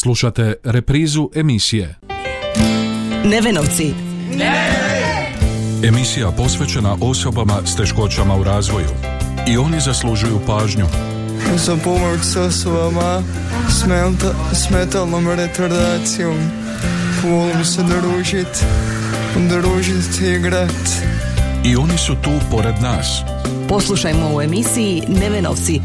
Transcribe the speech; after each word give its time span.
Slušate 0.00 0.54
reprizu 0.64 1.30
emisije 1.34 1.94
Nevenovci. 3.24 3.94
Emisija 5.84 6.30
posvećena 6.30 6.96
osobama 7.00 7.54
s 7.64 7.76
teškoćama 7.76 8.36
u 8.36 8.44
razvoju. 8.44 8.88
I 9.48 9.56
oni 9.56 9.80
zaslužuju 9.80 10.40
pažnju. 10.46 10.86
za 11.56 11.76
pomoć 11.84 12.20
s 12.22 12.36
osobama 12.36 13.22
s, 13.68 13.84
menta- 13.86 14.54
s 14.54 14.70
metalnom 14.70 15.28
retardacijom. 15.28 16.36
Volim 17.24 17.64
se 17.64 17.82
družit, 17.82 18.64
družit 19.36 20.20
i 20.20 20.34
igrat. 20.34 20.88
I 21.64 21.76
oni 21.76 21.98
su 21.98 22.14
tu 22.14 22.30
pored 22.50 22.74
nas. 22.82 23.20
Poslušajmo 23.68 24.34
u 24.34 24.42
emisiji 24.42 25.02
Nevenovci. 25.08 25.80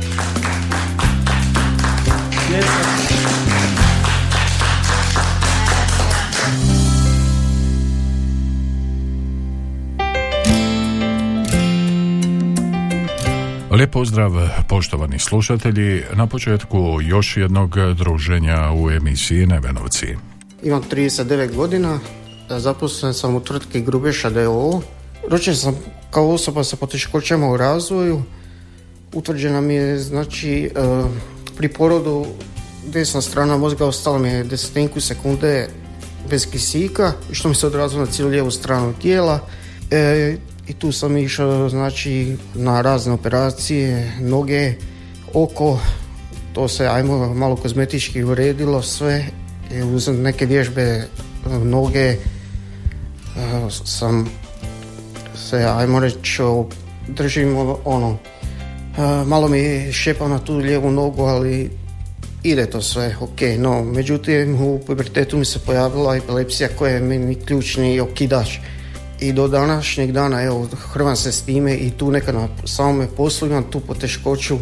Lijep 13.74 13.92
pozdrav 13.92 14.32
poštovani 14.70 15.20
slušatelji 15.20 16.04
na 16.14 16.28
početku 16.28 17.00
još 17.02 17.38
jednog 17.38 17.76
druženja 17.98 18.72
u 18.76 18.92
emisiji 18.92 19.46
Nevenovci. 19.46 20.08
Imam 20.64 20.84
39 20.92 21.56
godina, 21.56 22.00
zaposlen 22.50 23.14
sam 23.14 23.36
u 23.36 23.40
tvrtki 23.40 23.82
Grubeša 23.82 24.30
D.O.O. 24.30 24.82
Rođen 25.30 25.56
sam 25.56 25.76
kao 26.12 26.30
osoba 26.30 26.64
sa 26.64 26.76
poteškoćama 26.76 27.50
u 27.50 27.58
razvoju. 27.58 28.24
Utvrđena 29.14 29.62
mi 29.62 29.74
je, 29.74 30.00
znači, 30.00 30.64
e, 30.64 30.70
pri 31.58 31.68
porodu 31.68 32.26
desna 32.88 33.22
strana 33.22 33.58
mozga 33.58 33.86
ostala 33.86 34.18
mi 34.18 34.30
je 34.30 34.44
desetinku 34.44 35.02
sekunde 35.02 35.70
bez 36.30 36.52
kisika, 36.52 37.14
što 37.32 37.50
mi 37.50 37.56
se 37.56 37.68
odrazilo 37.68 38.06
na 38.06 38.12
cijelu 38.12 38.32
lijevu 38.32 38.52
stranu 38.52 38.94
tijela. 39.02 39.40
E, 39.92 40.38
I 40.68 40.74
tu 40.74 40.92
sam 40.92 41.18
išao, 41.18 41.70
znači, 41.70 42.38
na 42.56 42.82
razne 42.82 43.14
operacije, 43.14 44.14
noge, 44.22 44.74
oko, 45.34 45.80
to 46.54 46.68
se 46.68 46.88
ajmo 46.88 47.34
malo 47.34 47.56
kozmetički 47.56 48.24
uredilo 48.24 48.82
sve. 48.82 49.26
I 49.72 49.82
uz 49.82 50.08
neke 50.08 50.46
vježbe 50.46 50.82
e, 50.82 51.08
noge 51.50 52.00
e, 52.00 52.18
sam 53.70 54.30
se 55.36 55.66
ajmo 55.78 56.00
reći 56.00 56.42
držim 57.08 57.58
ono 57.86 58.18
e, 58.98 59.26
malo 59.26 59.48
mi 59.48 59.92
šepa 59.92 60.28
na 60.28 60.40
tu 60.40 60.58
lijevu 60.58 60.92
nogu 60.92 61.24
ali 61.24 61.70
ide 62.44 62.66
to 62.66 62.82
sve 62.82 63.16
ok 63.22 63.42
no 63.58 63.84
međutim 63.84 64.62
u 64.62 64.80
pubertetu 64.88 65.38
mi 65.38 65.46
se 65.46 65.60
pojavila 65.60 66.16
epilepsija 66.16 66.70
koja 66.78 66.94
je 66.94 67.00
meni 67.00 67.36
ključni 67.36 68.00
okidač 68.00 68.58
i 69.28 69.34
do 69.34 69.48
današnjeg 69.48 70.12
dana 70.12 70.44
evo 70.44 70.68
hrvam 70.92 71.16
se 71.16 71.32
s 71.32 71.42
time 71.42 71.76
i 71.76 71.92
tu 71.92 72.12
neka 72.12 72.32
na 72.32 72.48
samome 72.66 73.08
poslu 73.18 73.48
imam 73.48 73.64
tu 73.64 73.80
poteškoću 73.80 74.58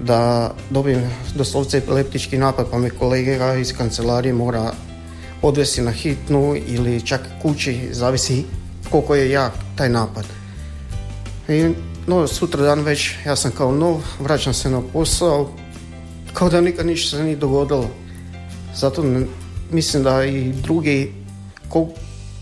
da 0.00 0.52
dobijem 0.70 1.10
doslovce 1.34 1.78
epileptički 1.78 2.38
napad 2.38 2.66
pa 2.70 2.78
me 2.78 2.90
kolega 2.90 3.54
iz 3.54 3.76
kancelarije 3.76 4.34
mora 4.34 4.72
odvesti 5.42 5.82
na 5.82 5.90
hitnu 5.90 6.56
ili 6.66 7.06
čak 7.06 7.20
kući, 7.42 7.88
zavisi 7.92 8.44
koliko 8.90 9.14
je 9.14 9.30
jak 9.30 9.52
taj 9.76 9.88
napad. 9.88 10.24
I, 11.48 11.70
no, 12.06 12.26
sutra 12.26 12.62
dan 12.62 12.80
već 12.80 13.14
ja 13.26 13.36
sam 13.36 13.50
kao 13.50 13.72
nov, 13.72 14.00
vraćam 14.20 14.54
se 14.54 14.70
na 14.70 14.82
posao, 14.92 15.50
kao 16.32 16.48
da 16.48 16.60
nikad 16.60 16.86
ništa 16.86 17.16
se 17.16 17.22
nije 17.22 17.36
dogodilo. 17.36 17.90
Zato 18.74 19.04
mislim 19.70 20.02
da 20.02 20.24
i 20.24 20.52
drugi, 20.52 21.12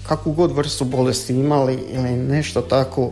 kakvu 0.09 0.33
god 0.33 0.53
vrstu 0.53 0.85
bolesti 0.85 1.35
imali 1.35 1.79
ili 1.93 2.11
nešto 2.11 2.61
tako, 2.61 3.11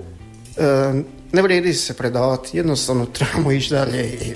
e, 0.56 0.92
ne 1.32 1.42
vrijedi 1.42 1.74
se 1.74 1.94
predavati, 1.94 2.56
jednostavno 2.56 3.06
trebamo 3.06 3.52
ići 3.52 3.70
dalje 3.70 4.06
i 4.06 4.34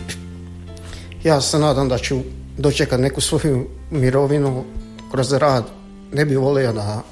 ja 1.25 1.41
se 1.41 1.59
nadam 1.59 1.88
da 1.88 1.99
ću 1.99 2.20
dočekat 2.59 3.00
neku 3.00 3.20
svoju 3.20 3.66
mirovinu 3.91 4.65
kroz 5.10 5.32
rad. 5.32 5.65
Ne 6.12 6.25
bi 6.25 6.37
volio 6.37 6.72
da, 6.72 7.03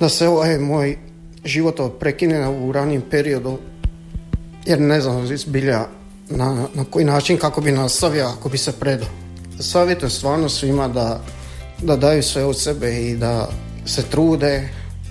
da 0.00 0.08
se 0.08 0.28
ovaj 0.28 0.58
moj 0.58 0.98
život 1.44 1.80
prekine 2.00 2.48
u 2.48 2.72
ranijem 2.72 3.02
periodu, 3.10 3.58
jer 4.66 4.80
ne 4.80 5.00
znam 5.00 5.36
zbilja 5.36 5.86
na, 6.30 6.66
na 6.74 6.84
koji 6.90 7.04
način 7.04 7.36
kako 7.36 7.60
bi 7.60 7.72
nastavio 7.72 8.26
ako 8.26 8.48
bi 8.48 8.58
se 8.58 8.72
predao. 8.72 9.08
Savjetujem 9.60 10.10
stvarno 10.10 10.48
svima 10.48 10.88
da, 10.88 11.20
da 11.82 11.96
daju 11.96 12.22
sve 12.22 12.44
od 12.44 12.60
sebe 12.60 13.02
i 13.02 13.16
da 13.16 13.48
se 13.86 14.02
trude 14.02 14.68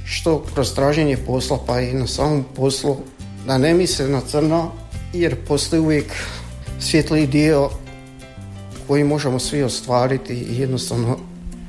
što 0.09 0.43
kroz 0.53 0.73
traženje 0.73 1.17
posla 1.17 1.59
pa 1.67 1.81
i 1.81 1.93
na 1.93 2.07
samom 2.07 2.45
poslu 2.55 2.97
da 3.45 3.57
ne 3.57 3.73
misle 3.73 4.07
na 4.07 4.21
crno 4.21 4.71
jer 5.13 5.35
postoji 5.47 5.79
uvijek 5.79 6.13
svjetliji 6.79 7.27
dio 7.27 7.69
koji 8.87 9.03
možemo 9.03 9.39
svi 9.39 9.63
ostvariti 9.63 10.33
i 10.33 10.59
jednostavno 10.59 11.17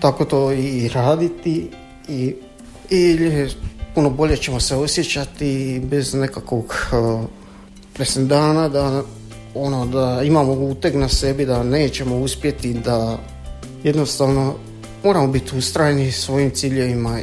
tako 0.01 0.25
to 0.25 0.53
i 0.53 0.89
raditi 0.89 1.71
i, 2.09 2.35
i 2.91 3.17
puno 3.95 4.11
bolje 4.11 4.37
ćemo 4.37 4.61
se 4.61 4.77
osjećati 4.77 5.81
bez 5.85 6.15
nekakvog 6.15 6.75
uh, 6.93 8.29
da 8.69 9.03
ono 9.55 9.87
da 9.87 10.23
imamo 10.25 10.53
uteg 10.53 10.95
na 10.95 11.09
sebi 11.09 11.47
da 11.47 11.63
nećemo 11.63 12.17
uspjeti 12.17 12.75
da 12.75 13.19
jednostavno 13.85 14.55
moramo 15.05 15.27
biti 15.27 15.59
ustrajni 15.59 16.13
svojim 16.13 16.51
ciljevima 16.51 17.21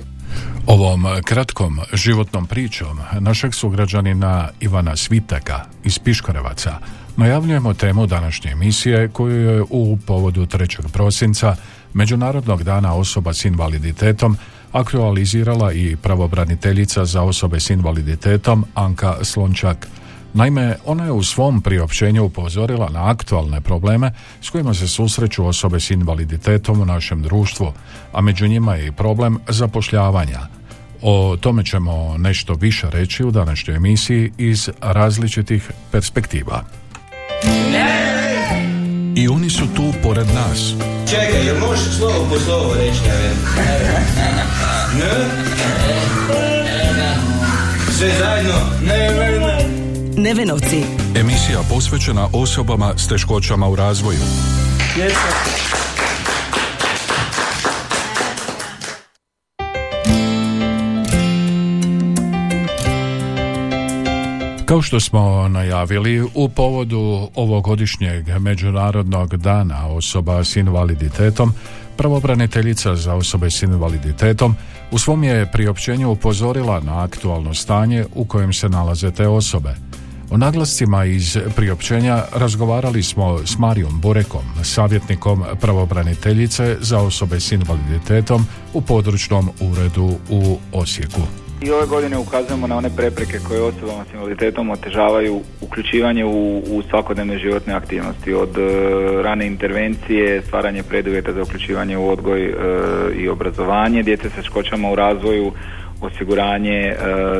Ovom 0.67 1.05
kratkom 1.23 1.79
životnom 1.93 2.45
pričom 2.45 2.99
našeg 3.19 3.53
sugrađanina 3.53 4.49
Ivana 4.59 4.95
Svitaka 4.95 5.65
iz 5.83 5.99
Piškorevaca 5.99 6.79
najavljujemo 7.17 7.73
temu 7.73 8.07
današnje 8.07 8.51
emisije 8.51 9.07
koju 9.07 9.41
je 9.41 9.63
u 9.69 9.97
povodu 10.07 10.45
3. 10.45 10.91
prosinca 10.93 11.55
Međunarodnog 11.93 12.63
dana 12.63 12.93
osoba 12.93 13.33
s 13.33 13.45
invaliditetom 13.45 14.37
aktualizirala 14.71 15.73
i 15.73 15.95
pravobraniteljica 15.95 17.05
za 17.05 17.21
osobe 17.21 17.59
s 17.59 17.69
invaliditetom 17.69 18.65
Anka 18.73 19.15
Slončak. 19.21 19.87
Naime, 20.35 20.75
ona 20.85 21.05
je 21.05 21.11
u 21.11 21.23
svom 21.23 21.61
priopćenju 21.61 22.23
upozorila 22.23 22.89
na 22.89 23.09
aktualne 23.09 23.61
probleme 23.61 24.11
s 24.41 24.49
kojima 24.49 24.73
se 24.73 24.87
susreću 24.87 25.45
osobe 25.45 25.79
s 25.79 25.91
invaliditetom 25.91 26.81
u 26.81 26.85
našem 26.85 27.21
društvu, 27.21 27.73
a 28.11 28.21
među 28.21 28.47
njima 28.47 28.75
je 28.75 28.87
i 28.87 28.91
problem 28.91 29.39
zapošljavanja. 29.47 30.39
O 31.01 31.37
tome 31.41 31.65
ćemo 31.65 32.17
nešto 32.17 32.53
više 32.53 32.89
reći 32.89 33.23
u 33.23 33.31
današnjoj 33.31 33.77
emisiji 33.77 34.31
iz 34.37 34.69
različitih 34.81 35.71
perspektiva. 35.91 36.63
I 39.15 39.27
oni 39.27 39.49
su 39.49 39.67
tu 39.75 39.93
pored 40.03 40.27
nas. 40.27 40.73
Čekaj, 41.09 41.45
jel 41.45 41.59
možeš 41.59 41.97
slovo 41.97 42.27
po 42.29 42.39
slovo 42.39 42.73
reći, 42.73 43.01
ne? 43.01 43.33
Sve 47.91 48.09
zajedno? 48.19 48.59
Ne, 48.81 48.97
ne, 48.97 49.39
ne. 49.39 49.54
Nevenovci. 50.17 50.83
Emisija 51.15 51.59
posvećena 51.69 52.27
osobama 52.33 52.93
s 52.97 53.07
teškoćama 53.07 53.67
u 53.67 53.75
razvoju. 53.75 54.19
Kao 64.65 64.81
što 64.81 64.99
smo 64.99 65.47
najavili, 65.47 66.23
u 66.35 66.49
povodu 66.49 67.29
ovogodišnjeg 67.35 68.39
Međunarodnog 68.39 69.37
dana 69.37 69.87
osoba 69.87 70.43
s 70.43 70.55
invaliditetom, 70.55 71.53
pravobraniteljica 71.97 72.95
za 72.95 73.13
osobe 73.13 73.51
s 73.51 73.63
invaliditetom 73.63 74.55
u 74.91 74.99
svom 74.99 75.23
je 75.23 75.51
priopćenju 75.51 76.11
upozorila 76.11 76.79
na 76.79 77.03
aktualno 77.03 77.53
stanje 77.53 78.05
u 78.15 78.25
kojem 78.25 78.53
se 78.53 78.69
nalaze 78.69 79.11
te 79.11 79.27
osobe. 79.27 79.75
O 80.31 80.37
naglascima 80.37 81.05
iz 81.05 81.37
priopćenja 81.55 82.17
razgovarali 82.35 83.03
smo 83.03 83.39
s 83.45 83.57
Marijom 83.57 84.01
Burekom, 84.01 84.41
savjetnikom 84.63 85.43
pravobraniteljice 85.61 86.77
za 86.79 86.99
osobe 86.99 87.39
s 87.39 87.51
invaliditetom 87.51 88.45
u 88.73 88.81
područnom 88.81 89.49
uredu 89.61 90.11
u 90.29 90.57
Osijeku. 90.73 91.21
I 91.61 91.71
ove 91.71 91.85
godine 91.85 92.17
ukazujemo 92.17 92.67
na 92.67 92.77
one 92.77 92.89
prepreke 92.95 93.39
koje 93.47 93.61
osobama 93.61 94.05
s 94.11 94.13
invaliditetom 94.13 94.69
otežavaju 94.69 95.41
uključivanje 95.61 96.25
u, 96.25 96.57
u 96.57 96.83
svakodnevne 96.89 97.37
životne 97.37 97.73
aktivnosti 97.73 98.33
od 98.33 98.57
e, 98.57 98.61
rane 99.23 99.47
intervencije, 99.47 100.41
stvaranje 100.41 100.83
preduvjeta 100.83 101.33
za 101.33 101.41
uključivanje 101.41 101.97
u 101.97 102.09
odgoj 102.09 102.45
e, 102.45 102.53
i 103.17 103.29
obrazovanje 103.29 104.03
djece 104.03 104.29
sa 104.29 104.35
teškoćama 104.35 104.91
u 104.91 104.95
razvoju, 104.95 105.51
osiguranje 106.05 106.77
e, 106.77 106.95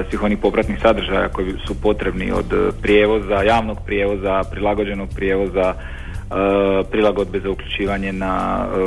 svih 0.10 0.24
onih 0.24 0.38
popratnih 0.38 0.80
sadržaja 0.82 1.30
koji 1.30 1.54
su 1.68 1.82
potrebni 1.82 2.32
od 2.32 2.74
prijevoza, 2.82 3.44
javnog 3.44 3.78
prijevoza, 3.86 4.44
prilagođenog 4.52 5.10
prijevoza, 5.16 5.74
e, 5.74 6.84
prilagodbe 6.92 7.40
za 7.40 7.50
uključivanje 7.50 8.14
na, 8.14 8.66
e, 8.66 8.80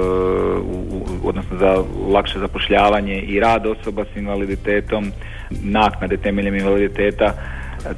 odnosno 1.24 1.58
za 1.58 1.84
lakše 2.12 2.38
zapošljavanje 2.38 3.20
i 3.20 3.40
rad 3.40 3.66
osoba 3.66 4.04
s 4.12 4.16
invaliditetom, 4.16 5.12
naknade 5.50 6.16
temeljem 6.16 6.54
invaliditeta 6.54 7.32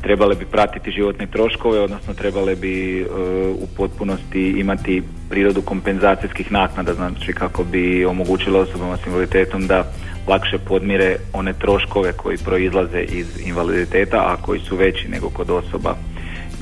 trebale 0.03 0.35
bi 0.35 0.44
pratiti 0.44 0.91
životne 0.91 1.27
troškove, 1.27 1.81
odnosno 1.81 2.15
trebale 2.15 2.56
bi 2.56 3.06
u 3.55 3.67
potpunosti 3.77 4.55
imati 4.59 5.03
prirodu 5.31 5.62
kompenzacijskih 5.62 6.53
naknada, 6.53 6.94
znači 6.94 7.32
kako 7.32 7.65
bi 7.65 8.05
omogućilo 8.05 8.61
osobama 8.61 8.97
s 8.97 9.06
invaliditetom 9.06 9.67
da 9.67 9.85
lakše 10.28 10.58
podmire 10.58 11.17
one 11.32 11.52
troškove 11.52 12.12
koji 12.12 12.38
proizlaze 12.38 13.00
iz 13.00 13.40
invaliditeta, 13.46 14.17
a 14.17 14.37
koji 14.43 14.61
su 14.61 14.76
veći 14.76 15.08
nego 15.08 15.31
kod 15.31 15.50
osoba 15.50 15.94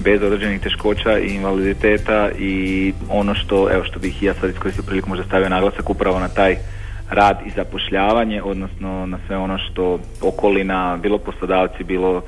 bez 0.04 0.22
određenih 0.22 0.60
teškoća 0.60 1.18
i 1.18 1.34
invaliditeta 1.34 2.30
i 2.38 2.92
ono 3.10 3.34
što, 3.34 3.68
evo 3.72 3.84
što 3.84 3.98
bih 3.98 4.22
ja 4.22 4.34
sad 4.34 4.50
iskoristio 4.50 4.84
priliku 4.86 5.08
možda 5.08 5.24
stavio 5.24 5.48
naglasak 5.48 5.90
upravo 5.90 6.20
na 6.20 6.28
taj 6.28 6.56
rad 7.10 7.38
i 7.46 7.50
zapošljavanje, 7.50 8.42
odnosno 8.42 9.06
na 9.06 9.18
sve 9.26 9.36
ono 9.36 9.58
što 9.58 9.98
okolina, 10.22 10.98
bilo 11.02 11.18
poslodavci, 11.18 11.84
bilo 11.84 12.22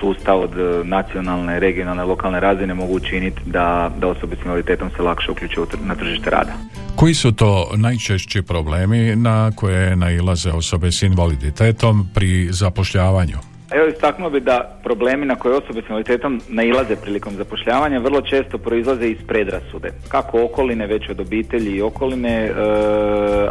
sustav 0.00 0.40
od 0.40 0.50
nacionalne, 0.84 1.60
regionalne, 1.60 2.04
lokalne 2.04 2.40
razine 2.40 2.74
mogu 2.74 2.94
učiniti 2.94 3.40
da, 3.46 3.90
da 3.98 4.08
osobe 4.08 4.36
s 4.36 4.44
invaliditetom 4.44 4.90
se 4.96 5.02
lakše 5.02 5.30
uključuju 5.30 5.66
na 5.84 5.94
tržište 5.94 6.30
rada. 6.30 6.52
Koji 6.96 7.14
su 7.14 7.32
to 7.32 7.70
najčešći 7.76 8.42
problemi 8.42 9.16
na 9.16 9.50
koje 9.56 9.96
nailaze 9.96 10.50
osobe 10.50 10.92
s 10.92 11.02
invaliditetom 11.02 12.08
pri 12.14 12.48
zapošljavanju? 12.50 13.38
Evo 13.70 13.86
istaknuo 13.86 14.30
bi 14.30 14.40
da 14.40 14.78
problemi 14.82 15.26
na 15.26 15.34
koje 15.34 15.56
osobe 15.56 15.82
s 15.82 15.84
invaliditetom 15.88 16.40
nailaze 16.48 16.96
prilikom 16.96 17.34
zapošljavanja 17.34 17.98
vrlo 17.98 18.20
često 18.20 18.58
proizlaze 18.58 19.08
iz 19.08 19.18
predrasude. 19.26 19.92
Kako 20.08 20.44
okoline, 20.44 20.86
već 20.86 21.08
od 21.08 21.20
obitelji 21.20 21.70
i 21.76 21.82
okoline, 21.82 22.44
e, 22.44 22.52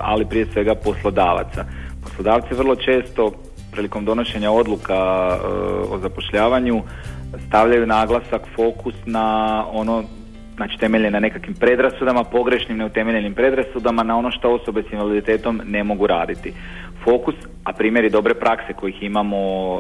ali 0.01 0.25
prije 0.25 0.45
svega 0.53 0.75
poslodavaca. 0.75 1.65
Poslodavci 2.03 2.53
vrlo 2.53 2.75
često 2.75 3.31
prilikom 3.77 4.05
donošenja 4.05 4.51
odluka 4.51 4.93
e, 4.95 5.37
o 5.93 5.99
zapošljavanju 6.01 6.81
stavljaju 7.47 7.85
naglasak, 7.85 8.41
fokus 8.55 8.95
na 9.05 9.65
ono 9.71 10.03
znači 10.55 10.77
temelje 10.79 11.11
na 11.11 11.19
nekakvim 11.19 11.55
predrasudama, 11.55 12.23
pogrešnim 12.23 12.77
neutemeljenim 12.77 13.33
predrasudama 13.33 14.03
na 14.03 14.17
ono 14.17 14.31
što 14.31 14.53
osobe 14.53 14.83
s 14.89 14.93
invaliditetom 14.93 15.61
ne 15.65 15.83
mogu 15.83 16.07
raditi. 16.07 16.53
Fokus, 17.03 17.35
a 17.63 17.73
primjeri 17.73 18.09
dobre 18.09 18.33
prakse 18.33 18.73
kojih 18.73 19.03
imamo 19.03 19.37
e, 19.37 19.79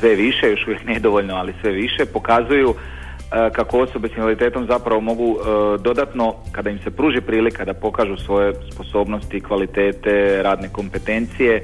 sve 0.00 0.14
više, 0.14 0.50
još 0.50 0.66
uvijek 0.66 0.84
nedovoljno, 0.84 1.34
ali 1.34 1.54
sve 1.60 1.70
više, 1.70 2.06
pokazuju 2.12 2.74
e, 2.74 3.50
kako 3.52 3.78
osobe 3.78 4.08
s 4.08 4.16
invaliditetom 4.16 4.66
zapravo 4.66 5.00
mogu 5.00 5.36
e, 5.36 5.44
dodatno, 5.78 6.34
kada 6.52 6.70
im 6.70 6.78
se 6.78 6.90
pruži 6.90 7.20
prilika 7.20 7.64
da 7.64 7.74
pokažu 7.74 8.16
svoje 8.16 8.54
sposobnosti, 8.72 9.40
kvalitete, 9.40 10.42
radne 10.42 10.68
kompetencije, 10.72 11.62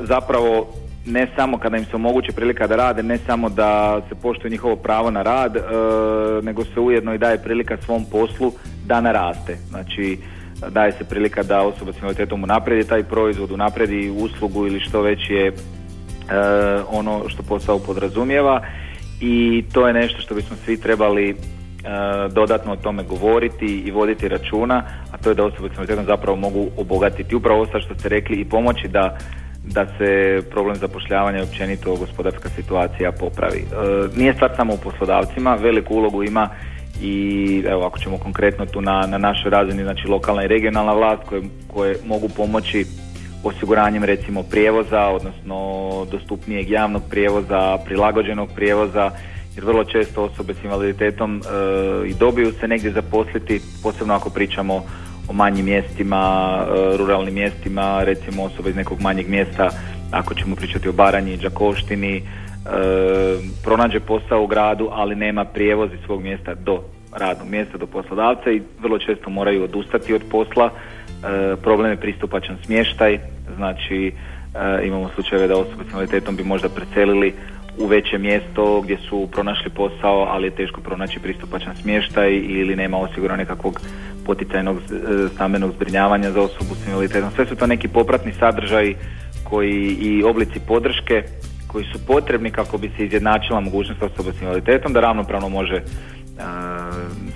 zapravo 0.00 0.66
ne 1.06 1.26
samo 1.36 1.58
kada 1.58 1.76
im 1.76 1.84
se 1.84 1.96
omogući 1.96 2.32
prilika 2.32 2.66
da 2.66 2.76
rade, 2.76 3.02
ne 3.02 3.18
samo 3.18 3.48
da 3.48 4.00
se 4.08 4.14
poštuje 4.14 4.50
njihovo 4.50 4.76
pravo 4.76 5.10
na 5.10 5.22
rad, 5.22 5.56
e, 5.56 5.60
nego 6.42 6.64
se 6.64 6.80
ujedno 6.80 7.14
i 7.14 7.18
daje 7.18 7.42
prilika 7.42 7.76
svom 7.84 8.04
poslu 8.04 8.52
da 8.86 9.00
naraste. 9.00 9.56
Znači, 9.68 10.18
daje 10.68 10.92
se 10.92 11.04
prilika 11.04 11.42
da 11.42 11.62
osoba 11.62 11.92
s 11.92 11.96
invaliditetom 11.96 12.44
unapredi 12.44 12.88
taj 12.88 13.02
proizvod, 13.02 13.50
unapredi 13.50 14.10
uslugu 14.10 14.66
ili 14.66 14.80
što 14.80 15.02
već 15.02 15.30
je 15.30 15.46
e, 15.46 15.52
ono 16.90 17.28
što 17.28 17.42
posao 17.42 17.78
podrazumijeva 17.78 18.62
i 19.20 19.64
to 19.72 19.86
je 19.86 19.94
nešto 19.94 20.20
što 20.20 20.34
bismo 20.34 20.56
svi 20.64 20.80
trebali 20.80 21.30
e, 21.30 21.34
dodatno 22.30 22.72
o 22.72 22.76
tome 22.76 23.02
govoriti 23.02 23.66
i 23.66 23.90
voditi 23.90 24.28
računa, 24.28 24.82
a 25.12 25.18
to 25.18 25.28
je 25.28 25.34
da 25.34 25.44
osobe 25.44 25.68
s 25.68 25.72
invaliditetom 25.72 26.06
zapravo 26.06 26.36
mogu 26.36 26.66
obogatiti 26.76 27.34
upravo 27.34 27.60
ovo 27.60 27.80
što 27.80 27.94
ste 27.94 28.08
rekli 28.08 28.36
i 28.36 28.44
pomoći 28.44 28.88
da 28.88 29.18
da 29.72 29.86
se 29.98 30.42
problem 30.50 30.76
zapošljavanja 30.76 31.38
i 31.38 31.42
općenito 31.42 31.96
gospodarska 31.96 32.48
situacija 32.48 33.12
popravi. 33.12 33.58
E, 33.58 33.66
nije 34.16 34.34
stvar 34.34 34.50
samo 34.56 34.74
u 34.74 34.78
poslodavcima, 34.78 35.54
veliku 35.54 35.94
ulogu 35.94 36.22
ima 36.22 36.48
i 37.02 37.62
evo 37.68 37.86
ako 37.86 37.98
ćemo 37.98 38.18
konkretno 38.18 38.66
tu 38.66 38.80
na, 38.80 39.06
na 39.06 39.18
našoj 39.18 39.50
razini, 39.50 39.82
znači 39.82 40.08
lokalna 40.08 40.44
i 40.44 40.48
regionalna 40.48 40.92
vlast 40.92 41.22
koje, 41.28 41.42
koje 41.66 41.96
mogu 42.04 42.28
pomoći 42.28 42.84
osiguranjem 43.44 44.04
recimo 44.04 44.42
prijevoza, 44.42 45.00
odnosno 45.00 45.90
dostupnijeg 46.10 46.70
javnog 46.70 47.02
prijevoza, 47.10 47.78
prilagođenog 47.84 48.48
prijevoza, 48.54 49.10
jer 49.56 49.64
vrlo 49.64 49.84
često 49.84 50.22
osobe 50.22 50.54
s 50.54 50.64
invaliditetom 50.64 51.40
e, 51.40 52.08
i 52.08 52.14
dobiju 52.14 52.52
se 52.52 52.68
negdje 52.68 52.92
zaposliti, 52.92 53.60
posebno 53.82 54.14
ako 54.14 54.30
pričamo 54.30 54.82
o 55.30 55.32
manjim 55.32 55.64
mjestima, 55.64 56.22
e, 56.60 56.96
ruralnim 56.96 57.34
mjestima, 57.34 58.04
recimo 58.04 58.42
osoba 58.42 58.68
iz 58.68 58.76
nekog 58.76 59.00
manjeg 59.00 59.28
mjesta, 59.28 59.70
ako 60.10 60.34
ćemo 60.34 60.56
pričati 60.56 60.88
o 60.88 60.92
Baranji, 60.92 61.36
Đakoštini, 61.36 62.16
e, 62.16 62.22
pronađe 63.64 64.00
posao 64.00 64.42
u 64.42 64.46
gradu, 64.46 64.88
ali 64.92 65.14
nema 65.14 65.44
prijevoz 65.44 65.90
iz 65.92 65.98
svog 66.06 66.22
mjesta 66.22 66.54
do 66.54 66.82
radnog 67.12 67.48
mjesta, 67.48 67.78
do 67.78 67.86
poslodavca 67.86 68.50
i 68.50 68.62
vrlo 68.82 68.98
često 68.98 69.30
moraju 69.30 69.64
odustati 69.64 70.14
od 70.14 70.22
posla. 70.30 70.70
E, 70.70 71.56
problem 71.56 71.90
je 71.90 72.00
pristupačan 72.00 72.56
smještaj, 72.64 73.18
znači 73.56 74.12
imamo 74.84 75.10
slučajeve 75.14 75.46
da 75.46 75.56
osobe 75.56 75.84
s 75.84 75.90
invaliditetom 75.90 76.36
bi 76.36 76.44
možda 76.44 76.68
preselili 76.68 77.34
u 77.78 77.86
veće 77.86 78.18
mjesto 78.18 78.80
gdje 78.80 78.96
su 79.08 79.28
pronašli 79.32 79.70
posao, 79.70 80.26
ali 80.30 80.46
je 80.46 80.50
teško 80.50 80.80
pronaći 80.80 81.20
pristupačan 81.20 81.76
smještaj 81.76 82.30
ili 82.32 82.76
nema 82.76 82.98
osigurano 82.98 83.36
nekakvog 83.36 83.80
poticajnog 84.30 84.76
e, 84.76 84.82
stambenog 85.34 85.70
zbrinjavanja 85.76 86.30
za 86.30 86.40
osobu 86.40 86.74
s 86.74 86.86
invaliditetom. 86.86 87.30
Sve 87.34 87.46
su 87.46 87.56
to 87.56 87.66
neki 87.66 87.88
popratni 87.88 88.32
sadržaji 88.32 88.96
koji 89.44 89.96
i 90.00 90.22
oblici 90.22 90.60
podrške 90.68 91.22
koji 91.66 91.84
su 91.92 91.98
potrebni 92.06 92.50
kako 92.50 92.78
bi 92.78 92.92
se 92.96 93.04
izjednačila 93.04 93.60
mogućnost 93.60 94.02
osoba 94.02 94.30
s 94.32 94.40
invaliditetom 94.42 94.92
da 94.92 95.00
ravnopravno 95.00 95.48
može 95.48 95.76
e, 95.76 95.82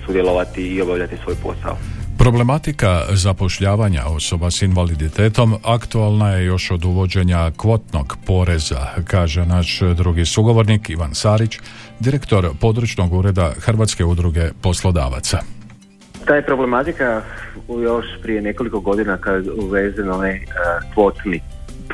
sudjelovati 0.05 0.61
i 0.61 0.81
obavljati 0.81 1.15
svoj 1.23 1.35
posao. 1.43 1.77
Problematika 2.17 3.01
zapošljavanja 3.09 4.03
osoba 4.05 4.51
s 4.51 4.61
invaliditetom 4.61 5.55
aktualna 5.63 6.29
je 6.31 6.45
još 6.45 6.71
od 6.71 6.85
uvođenja 6.85 7.51
kvotnog 7.57 8.17
poreza, 8.25 8.87
kaže 9.03 9.45
naš 9.45 9.79
drugi 9.97 10.25
sugovornik 10.25 10.89
Ivan 10.89 11.15
Sarić, 11.15 11.59
direktor 11.99 12.49
područnog 12.59 13.13
ureda 13.13 13.53
Hrvatske 13.59 14.05
udruge 14.05 14.49
poslodavaca. 14.61 15.54
Ta 16.25 16.35
je 16.35 16.45
problematika 16.45 17.21
još 17.83 18.05
prije 18.21 18.41
nekoliko 18.41 18.79
godina 18.79 19.17
kad 19.17 19.47
uvezen 19.47 20.09
onaj 20.09 20.35
uh, 20.35 20.93
kvotni 20.93 21.41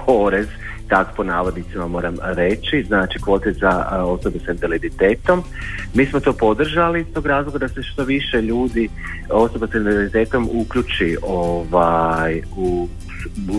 porez 0.06 0.48
tak 0.92 1.08
po 1.16 1.24
navodnicima 1.24 1.88
moram 1.88 2.16
reći, 2.22 2.84
znači 2.88 3.20
kvote 3.20 3.54
za 3.54 3.86
osobe 4.06 4.40
s 4.40 4.48
invaliditetom. 4.48 5.44
Mi 5.94 6.06
smo 6.06 6.20
to 6.20 6.34
podržali 6.34 7.02
iz 7.02 7.08
tog 7.14 7.26
razloga 7.26 7.58
da 7.58 7.68
se 7.68 7.84
što 7.84 8.04
više 8.04 8.42
ljudi 8.42 8.90
osoba 9.30 9.68
s 9.68 9.76
invaliditetom 9.76 10.50
uključi 10.54 11.18
ovaj, 11.22 12.42
u 12.58 12.88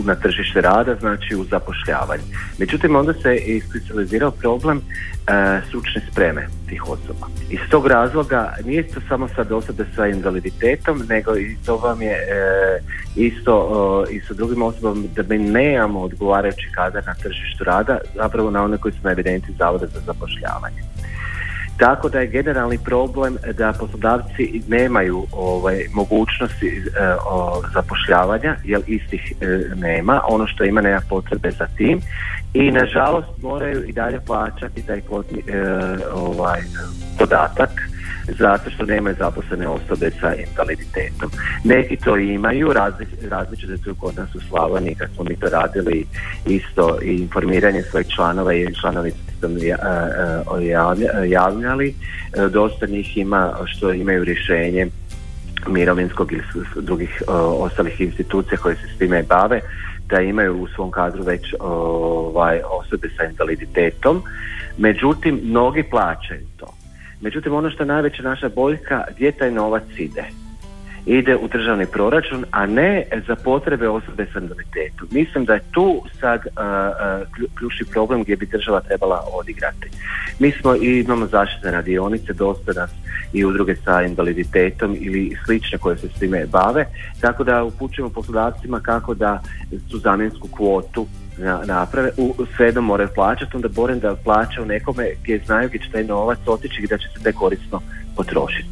na 0.05 0.15
tržište 0.15 0.61
rada, 0.61 0.95
znači 0.99 1.35
u 1.35 1.43
zapošljavanje. 1.43 2.23
Međutim, 2.57 2.95
onda 2.95 3.13
se 3.13 3.35
iskristalizirao 3.35 4.31
problem 4.31 4.77
e, 4.77 5.61
stručne 5.67 6.01
spreme 6.11 6.47
tih 6.69 6.89
osoba. 6.89 7.27
Iz 7.49 7.59
tog 7.69 7.87
razloga 7.87 8.53
nije 8.65 8.87
to 8.87 8.99
samo 9.09 9.27
sad 9.35 9.51
osobe 9.51 9.85
sa 9.95 10.07
invaliditetom, 10.07 11.03
nego 11.09 11.37
i 11.37 11.55
to 11.65 11.77
vam 11.77 12.01
je 12.01 12.11
e, 12.11 12.79
isto 13.15 14.05
i 14.11 14.19
sa 14.19 14.33
drugim 14.33 14.61
osobama 14.61 15.03
da 15.15 15.23
mi 15.29 15.37
nemamo 15.37 16.01
odgovarajući 16.01 16.71
kadar 16.75 17.03
na 17.05 17.13
tržištu 17.13 17.63
rada, 17.63 17.99
zapravo 18.15 18.51
na 18.51 18.63
one 18.63 18.77
koji 18.77 18.91
su 18.91 18.99
na 19.03 19.11
evidenciji 19.11 19.55
Zavoda 19.57 19.87
za 19.87 19.99
zapošljavanje. 20.05 20.81
Tako 21.77 22.09
da 22.09 22.19
je 22.19 22.27
generalni 22.27 22.77
problem 22.77 23.37
da 23.57 23.73
poslodavci 23.79 24.61
nemaju 24.67 25.25
ovaj, 25.31 25.85
mogućnosti 25.93 26.67
e, 26.67 26.81
zapošljavanja, 27.73 28.55
jer 28.63 28.81
istih 28.87 29.33
e, 29.41 29.45
nema, 29.75 30.21
ono 30.27 30.47
što 30.47 30.63
ima 30.63 30.81
nema 30.81 31.01
potrebe 31.09 31.51
za 31.51 31.67
tim. 31.77 32.01
I 32.53 32.71
nažalost 32.71 33.27
moraju 33.41 33.83
i 33.83 33.91
dalje 33.91 34.19
plaćati 34.19 34.85
taj 34.85 35.01
kvotni 35.01 35.39
e, 35.39 35.63
ovaj, 36.13 36.61
podatak 37.19 37.69
zato 38.27 38.69
što 38.69 38.85
nemaju 38.85 39.15
zaposlene 39.19 39.67
osobe 39.67 40.11
sa 40.21 40.35
invaliditetom. 40.35 41.31
Neki 41.63 41.97
to 41.97 42.17
imaju, 42.17 42.73
različite 43.29 43.77
su 43.77 43.95
kod 43.95 44.15
nas 44.15 44.35
u 44.35 44.39
Slavoniji 44.49 44.95
kad 44.95 45.09
smo 45.15 45.23
mi 45.23 45.35
to 45.35 45.49
radili 45.49 46.05
isto 46.45 46.97
i 47.01 47.15
informiranje 47.15 47.81
svojih 47.81 48.07
članova 48.07 48.53
i 48.53 48.73
članovi 48.81 49.11
javljali. 51.27 51.95
Dosta 52.51 52.85
njih 52.85 53.17
ima 53.17 53.53
što 53.65 53.93
imaju 53.93 54.23
rješenje 54.23 54.87
mirovinskog 55.67 56.31
ili 56.31 56.43
drugih 56.75 57.23
ostalih 57.59 58.01
institucija 58.01 58.57
koje 58.57 58.75
se 58.75 58.87
s 58.95 58.97
time 58.97 59.23
bave 59.23 59.61
da 60.09 60.21
imaju 60.21 60.61
u 60.61 60.67
svom 60.67 60.91
kadru 60.91 61.23
već 61.23 61.53
ovaj, 61.59 62.59
osobe 62.81 63.07
sa 63.17 63.23
invaliditetom. 63.23 64.23
Međutim, 64.77 65.39
mnogi 65.43 65.83
plaćaju 65.83 66.47
to. 66.57 66.73
Međutim, 67.23 67.53
ono 67.53 67.69
što 67.69 67.83
je 67.83 67.87
najveća 67.87 68.23
naša 68.23 68.49
boljka, 68.49 69.03
gdje 69.15 69.31
taj 69.31 69.51
novac 69.51 69.83
ide? 69.97 70.23
ide 71.05 71.35
u 71.35 71.47
državni 71.47 71.85
proračun, 71.85 72.45
a 72.51 72.65
ne 72.65 73.05
za 73.27 73.35
potrebe 73.35 73.89
osobe 73.89 74.25
s 74.25 74.35
invaliditetom. 74.35 75.07
Mislim 75.11 75.45
da 75.45 75.53
je 75.53 75.63
tu 75.71 76.03
sad 76.19 76.41
ključni 77.57 77.85
problem 77.91 78.23
gdje 78.23 78.35
bi 78.35 78.45
država 78.45 78.81
trebala 78.81 79.23
odigrati. 79.33 79.89
Mi 80.39 80.51
smo 80.51 80.75
i 80.75 80.99
imamo 80.99 81.25
zaštitne 81.25 81.71
radionice, 81.71 82.33
dosta 82.33 82.71
nas 82.73 82.91
i 83.33 83.45
udruge 83.45 83.75
sa 83.75 84.01
invaliditetom 84.01 84.97
ili 84.99 85.37
slične 85.45 85.77
koje 85.77 85.97
se 85.97 86.07
s 86.07 86.19
time 86.19 86.45
bave, 86.51 86.85
tako 87.21 87.43
da 87.43 87.63
upućujemo 87.63 88.09
poslodavcima 88.09 88.79
kako 88.79 89.13
da 89.13 89.41
su 89.91 89.99
zamjensku 89.99 90.47
kvotu 90.51 91.07
naprave, 91.65 92.11
u, 92.17 92.35
svejedno 92.55 92.81
moraju 92.81 93.09
plaćati, 93.15 93.55
onda 93.55 93.67
borem 93.67 93.99
da 93.99 94.15
plaća 94.15 94.61
u 94.61 94.65
nekome 94.65 95.07
gdje 95.23 95.41
znaju 95.45 95.67
gdje 95.67 95.79
će 95.79 95.91
taj 95.91 96.03
novac 96.03 96.39
otići 96.45 96.81
i 96.81 96.87
da 96.87 96.97
će 96.97 97.07
se 97.07 97.23
te 97.23 97.31
korisno 97.31 97.81
potrošiti. 98.15 98.69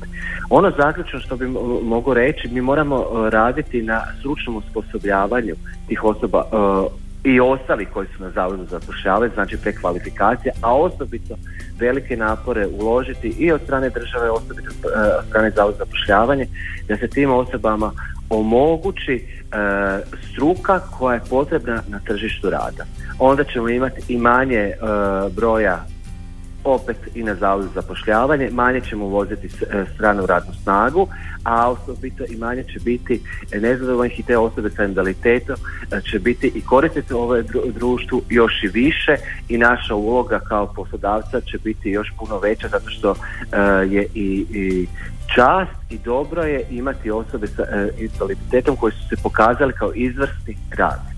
Ono 0.49 0.71
zaključno 0.77 1.19
što 1.19 1.35
bi 1.35 1.47
mogu 1.83 2.13
reći, 2.13 2.47
mi 2.47 2.61
moramo 2.61 2.97
e, 2.97 3.29
raditi 3.29 3.81
na 3.81 4.01
stručnom 4.19 4.55
osposobljavanju 4.57 5.55
tih 5.87 6.03
osoba 6.03 6.43
e, 6.43 7.01
i 7.29 7.39
ostalih 7.39 7.87
koji 7.93 8.07
su 8.07 8.23
na 8.23 8.31
zavodu 8.31 8.63
za 8.63 8.79
zapošljavanje, 8.79 9.33
znači 9.33 9.57
prekvalifikacija, 9.57 10.53
a 10.61 10.75
osobito 10.75 11.35
velike 11.79 12.17
napore 12.17 12.67
uložiti 12.67 13.27
i 13.27 13.51
od 13.51 13.61
strane 13.61 13.89
države, 13.89 14.29
osobito 14.29 14.69
e, 14.69 15.17
od 15.19 15.25
strane 15.29 15.51
zavoda 15.51 15.77
za 15.77 15.85
zapošljavanje, 15.85 16.47
da 16.87 16.97
se 16.97 17.07
tim 17.07 17.31
osobama 17.31 17.91
omogući 18.29 19.40
struka 20.31 20.79
koja 20.79 21.13
je 21.13 21.21
potrebna 21.29 21.83
na 21.87 21.99
tržištu 21.99 22.49
rada. 22.49 22.85
Onda 23.19 23.43
ćemo 23.43 23.69
imati 23.69 24.01
i 24.13 24.17
manje 24.17 24.73
broja 25.31 25.85
opet 26.63 26.97
i 27.15 27.23
na 27.23 27.35
zavodu 27.35 27.67
za 27.67 27.81
zapošljavanje, 27.81 28.49
manje 28.51 28.81
ćemo 28.81 29.05
uvoziti 29.05 29.47
e, 29.47 29.85
stranu 29.95 30.25
radnu 30.25 30.53
snagu, 30.63 31.07
a 31.43 31.71
osobito 31.71 32.23
i 32.29 32.37
manje 32.37 32.63
će 32.63 32.79
biti 32.79 33.21
nezadovoljnih 33.53 34.19
i 34.19 34.23
te 34.23 34.37
osobe 34.37 34.69
sa 34.69 34.83
invaliditetom 34.83 35.55
e, 35.91 36.01
će 36.11 36.19
biti 36.19 36.51
i 36.55 36.61
koristiti 36.61 37.13
ove 37.13 37.43
društvu 37.73 38.21
još 38.29 38.63
i 38.63 38.67
više 38.67 39.15
i 39.49 39.57
naša 39.57 39.95
uloga 39.95 40.39
kao 40.39 40.73
poslodavca 40.73 41.41
će 41.41 41.57
biti 41.57 41.89
još 41.89 42.07
puno 42.19 42.39
veća 42.39 42.67
zato 42.67 42.89
što 42.89 43.15
e, 43.15 43.57
je 43.89 44.07
i, 44.15 44.45
i 44.49 44.87
čast 45.35 45.71
i 45.89 45.97
dobro 45.97 46.43
je 46.43 46.67
imati 46.69 47.11
osobe 47.11 47.47
sa 47.47 47.63
invaliditetom 47.97 48.75
koji 48.75 48.91
su 48.91 49.07
se 49.09 49.15
pokazali 49.23 49.73
kao 49.73 49.91
izvrsni 49.95 50.57
rad. 50.77 51.10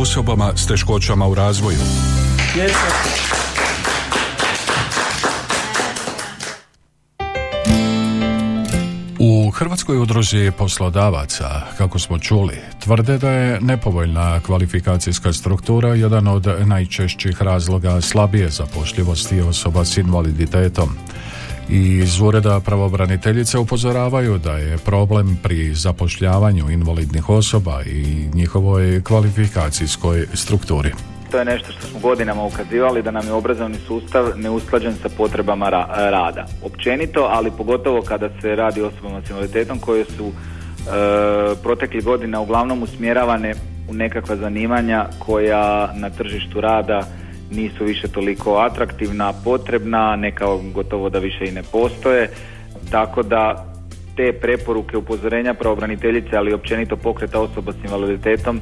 Osobama 0.00 0.52
s 0.56 0.66
teškoćama 0.66 1.26
u 1.26 1.34
razvoju. 1.34 1.78
U 9.18 9.50
Hrvatskoj 9.50 9.98
udruzi 9.98 10.52
poslodavaca, 10.58 11.60
kako 11.78 11.98
smo 11.98 12.18
čuli, 12.18 12.58
tvrde 12.84 13.18
da 13.18 13.30
je 13.30 13.60
nepovoljna 13.60 14.40
kvalifikacijska 14.40 15.32
struktura 15.32 15.94
jedan 15.94 16.28
od 16.28 16.46
najčešćih 16.66 17.42
razloga 17.42 18.00
slabije 18.00 18.48
zapošljivosti 18.48 19.40
osoba 19.40 19.84
s 19.84 19.96
invaliditetom. 19.96 20.88
I 21.72 21.98
iz 21.98 22.20
ureda 22.20 22.60
pravobraniteljice 22.60 23.58
upozoravaju 23.58 24.38
da 24.38 24.52
je 24.52 24.78
problem 24.78 25.38
pri 25.42 25.74
zapošljavanju 25.74 26.70
invalidnih 26.70 27.28
osoba 27.28 27.82
i 27.86 28.28
njihovoj 28.34 29.02
kvalifikacijskoj 29.04 30.26
strukturi. 30.34 30.92
To 31.30 31.38
je 31.38 31.44
nešto 31.44 31.72
što 31.72 31.86
smo 31.86 32.00
godinama 32.00 32.44
ukazivali 32.44 33.02
da 33.02 33.10
nam 33.10 33.26
je 33.26 33.32
obrazovni 33.32 33.76
sustav 33.86 34.24
neusklađen 34.36 34.94
sa 35.02 35.08
potrebama 35.16 35.70
ra- 35.70 36.10
rada. 36.10 36.46
Općenito, 36.62 37.20
ali 37.30 37.50
pogotovo 37.50 38.02
kada 38.02 38.28
se 38.40 38.56
radi 38.56 38.82
o 38.82 38.86
osobama 38.86 39.22
s 39.26 39.30
invaliditetom 39.30 39.78
koje 39.78 40.04
su 40.04 40.26
e, 40.26 40.32
proteklih 41.62 42.04
godina 42.04 42.40
uglavnom 42.40 42.82
usmjeravane 42.82 43.54
u 43.88 43.94
nekakva 43.94 44.36
zanimanja 44.36 45.06
koja 45.18 45.92
na 45.94 46.10
tržištu 46.10 46.60
rada 46.60 47.02
nisu 47.50 47.84
više 47.84 48.08
toliko 48.08 48.56
atraktivna, 48.56 49.32
potrebna, 49.44 50.16
neka 50.16 50.46
gotovo 50.74 51.10
da 51.10 51.18
više 51.18 51.44
i 51.44 51.52
ne 51.52 51.62
postoje. 51.72 52.30
Tako 52.90 53.22
da 53.22 53.66
te 54.16 54.32
preporuke, 54.32 54.96
upozorenja 54.96 55.54
pravobraniteljice, 55.54 56.36
ali 56.36 56.52
općenito 56.52 56.96
pokreta 56.96 57.40
osoba 57.40 57.72
s 57.72 57.84
invaliditetom 57.84 58.60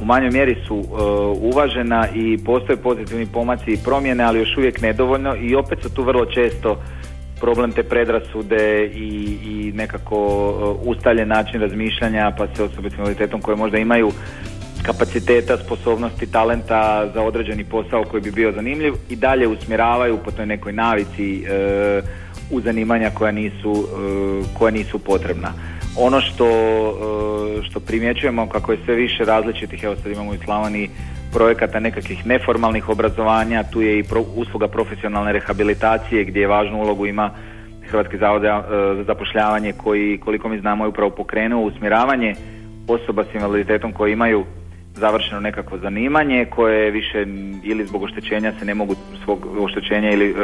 u 0.00 0.04
manjoj 0.04 0.30
mjeri 0.30 0.56
su 0.66 0.74
e, 0.74 1.02
uvažena 1.40 2.08
i 2.14 2.38
postoje 2.44 2.76
pozitivni 2.76 3.26
pomaci 3.26 3.70
i 3.70 3.78
promjene, 3.84 4.24
ali 4.24 4.38
još 4.38 4.56
uvijek 4.56 4.80
nedovoljno 4.80 5.36
i 5.36 5.54
opet 5.54 5.82
su 5.82 5.94
tu 5.94 6.02
vrlo 6.02 6.26
često 6.26 6.82
problem 7.40 7.72
te 7.72 7.82
predrasude 7.82 8.90
i, 8.94 9.36
i 9.44 9.72
nekako 9.74 10.16
e, 10.16 10.88
ustaljen 10.90 11.28
način 11.28 11.60
razmišljanja 11.60 12.32
pa 12.38 12.46
se 12.54 12.62
osobe 12.62 12.90
s 12.90 12.92
invaliditetom 12.92 13.40
koje 13.40 13.56
možda 13.56 13.78
imaju 13.78 14.10
kapaciteta, 14.82 15.56
sposobnosti, 15.56 16.32
talenta 16.32 17.10
za 17.14 17.22
određeni 17.22 17.64
posao 17.64 18.04
koji 18.04 18.22
bi 18.22 18.30
bio 18.30 18.52
zanimljiv 18.52 18.94
i 19.08 19.16
dalje 19.16 19.48
usmjeravaju 19.48 20.18
po 20.24 20.30
toj 20.30 20.46
nekoj 20.46 20.72
navici 20.72 21.42
e, 21.42 22.02
u 22.50 22.60
zanimanja 22.60 23.10
koja 23.10 23.32
nisu, 23.32 23.88
koja 24.58 24.70
nisu 24.70 24.98
potrebna. 24.98 25.52
Ono 25.96 26.20
što, 26.20 26.48
e, 26.48 27.62
što 27.62 27.80
primjećujemo 27.80 28.48
kako 28.48 28.72
je 28.72 28.78
sve 28.84 28.94
više 28.94 29.24
različitih, 29.24 29.84
evo 29.84 29.96
sad 29.96 30.12
imamo 30.12 30.30
u 30.30 30.44
Slavoniji 30.44 30.90
projekata 31.32 31.80
nekakvih 31.80 32.26
neformalnih 32.26 32.88
obrazovanja, 32.88 33.62
tu 33.62 33.80
je 33.80 33.98
i 33.98 34.04
usluga 34.36 34.68
profesionalne 34.68 35.32
rehabilitacije 35.32 36.24
gdje 36.24 36.40
je 36.40 36.46
važnu 36.46 36.78
ulogu 36.78 37.06
ima 37.06 37.30
Hrvatski 37.90 38.18
zavod 38.18 38.42
za 38.42 38.48
e, 38.48 39.04
zapošljavanje 39.04 39.72
koji 39.72 40.18
koliko 40.18 40.48
mi 40.48 40.60
znamo 40.60 40.84
je 40.84 40.88
upravo 40.88 41.10
pokrenuo 41.10 41.62
usmjeravanje 41.62 42.34
osoba 42.88 43.24
s 43.24 43.34
invaliditetom 43.34 43.92
koji 43.92 44.12
imaju 44.12 44.44
završeno 44.98 45.40
nekakvo 45.40 45.78
zanimanje 45.78 46.44
koje 46.44 46.90
više 46.90 47.26
ili 47.64 47.86
zbog 47.86 48.02
oštećenja 48.02 48.52
se 48.58 48.64
ne 48.64 48.74
mogu 48.74 48.94
svog 49.24 49.46
oštećenja 49.60 50.10
ili 50.10 50.26
e, 50.30 50.34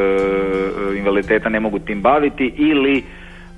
invaliditeta 0.99 1.49
ne 1.49 1.61
mogu 1.61 1.79
tim 1.79 2.01
baviti 2.03 2.53
ili 2.57 3.05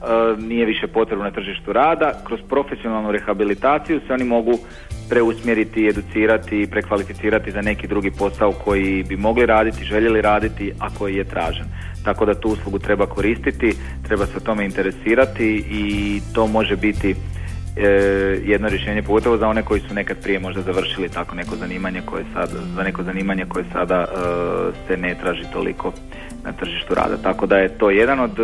E, 0.03 0.43
nije 0.43 0.67
više 0.67 0.87
potrebno 0.87 1.25
na 1.25 1.31
tržištu 1.31 1.73
rada. 1.73 2.13
Kroz 2.25 2.41
profesionalnu 2.49 3.13
rehabilitaciju 3.13 4.01
se 4.07 4.13
oni 4.13 4.25
mogu 4.25 4.53
preusmjeriti, 5.09 5.87
educirati 5.87 6.61
i 6.61 6.67
prekvalificirati 6.67 7.51
za 7.51 7.63
neki 7.63 7.87
drugi 7.87 8.11
posao 8.11 8.53
koji 8.53 9.03
bi 9.03 9.17
mogli 9.17 9.47
raditi, 9.47 9.85
željeli 9.85 10.23
raditi, 10.23 10.73
a 10.81 10.89
koji 10.99 11.15
je 11.15 11.25
tražen. 11.25 11.65
Tako 12.05 12.25
da 12.27 12.35
tu 12.35 12.49
uslugu 12.49 12.79
treba 12.79 13.07
koristiti, 13.07 13.75
treba 14.09 14.27
se 14.27 14.37
o 14.37 14.41
tome 14.41 14.65
interesirati 14.65 15.65
i 15.71 16.21
to 16.35 16.47
može 16.47 16.77
biti 16.77 17.11
e, 17.11 17.15
jedno 18.45 18.69
rješenje 18.69 19.03
pogotovo 19.03 19.37
za 19.37 19.49
one 19.49 19.63
koji 19.63 19.81
su 19.81 19.95
nekad 19.95 20.23
prije 20.23 20.39
možda 20.39 20.63
završili 20.63 21.09
tako 21.09 21.35
neko 21.35 21.57
zanimanje 21.57 22.03
koje 22.07 22.25
sad, 22.35 22.51
za 22.77 22.83
neko 22.83 23.03
zanimanje 23.03 23.45
koje 23.49 23.65
sada 23.73 24.05
e, 24.05 24.17
se 24.87 24.97
ne 24.97 25.15
traži 25.15 25.45
toliko 25.53 25.93
na 26.45 26.53
tržištu 26.53 26.95
rada. 26.95 27.17
Tako 27.23 27.47
da 27.47 27.59
je 27.59 27.79
to 27.79 27.91
jedan 27.91 28.21
od, 28.21 28.39
e, 28.39 28.43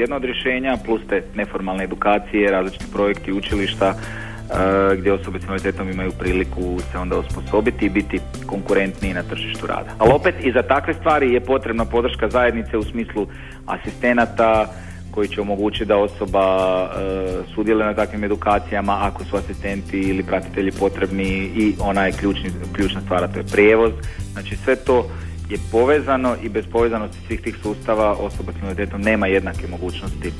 jedno 0.00 0.16
od 0.16 0.24
rješenja 0.24 0.76
plus 0.84 1.00
te 1.08 1.22
neformalne 1.34 1.84
edukacije, 1.84 2.50
različiti 2.50 2.92
projekti 2.92 3.32
učilišta 3.32 3.94
e, 3.94 4.96
gdje 4.96 5.12
osobe 5.12 5.38
s 5.38 5.42
invaliditetom 5.42 5.90
imaju 5.90 6.12
priliku 6.18 6.78
se 6.92 6.98
onda 6.98 7.18
osposobiti 7.18 7.86
i 7.86 7.90
biti 7.90 8.20
konkurentniji 8.46 9.14
na 9.14 9.22
tržištu 9.22 9.66
rada. 9.66 9.90
Ali 9.98 10.12
opet 10.14 10.34
i 10.40 10.52
za 10.52 10.62
takve 10.62 10.94
stvari 10.94 11.32
je 11.32 11.40
potrebna 11.40 11.84
podrška 11.84 12.28
zajednice 12.28 12.78
u 12.78 12.82
smislu 12.82 13.26
asistenata 13.66 14.66
koji 15.16 15.28
će 15.28 15.40
omogućiti 15.40 15.84
da 15.84 15.96
osoba 15.96 16.46
e, 16.84 16.98
sudjeluje 17.54 17.86
na 17.86 17.94
takvim 17.94 18.24
edukacijama 18.24 18.98
ako 19.00 19.24
su 19.24 19.36
asistenti 19.36 19.98
ili 19.98 20.22
pratitelji 20.22 20.70
potrebni 20.70 21.24
i 21.56 21.74
ona 21.80 22.06
je 22.06 22.12
ključni, 22.12 22.50
ključna 22.72 23.00
stvar, 23.00 23.32
to 23.32 23.38
je 23.38 23.46
prijevoz. 23.52 23.92
Znači 24.32 24.56
sve 24.56 24.76
to 24.76 25.10
je 25.50 25.58
povezano 25.72 26.36
i 26.42 26.48
bez 26.48 26.64
povezanosti 26.72 27.18
svih 27.26 27.40
tih 27.40 27.56
sustava 27.62 28.12
osoba 28.12 28.52
s 28.52 28.56
invaliditetom 28.56 29.00
nema 29.00 29.26
jednake 29.26 29.68
mogućnosti 29.70 30.32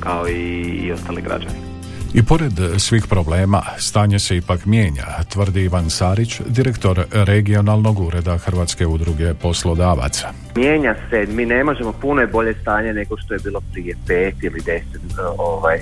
kao 0.00 0.28
i, 0.28 0.62
i 0.84 0.92
ostali 0.92 1.22
građani. 1.22 1.73
I 2.14 2.22
pored 2.22 2.52
svih 2.78 3.06
problema, 3.10 3.62
stanje 3.78 4.18
se 4.18 4.36
ipak 4.36 4.66
mijenja, 4.66 5.04
tvrdi 5.28 5.64
Ivan 5.64 5.90
Sarić, 5.90 6.40
direktor 6.46 7.04
regionalnog 7.12 8.00
ureda 8.00 8.38
Hrvatske 8.38 8.86
udruge 8.86 9.34
poslodavaca. 9.34 10.28
Mijenja 10.56 10.94
se, 11.10 11.26
mi 11.28 11.46
ne 11.46 11.64
možemo 11.64 11.92
puno 11.92 12.20
je 12.20 12.26
bolje 12.26 12.54
stanje 12.62 12.92
nego 12.92 13.16
što 13.18 13.34
je 13.34 13.40
bilo 13.44 13.60
prije 13.72 13.96
pet 14.06 14.34
ili 14.42 14.60
deset 14.60 15.02
ovaj, 15.38 15.78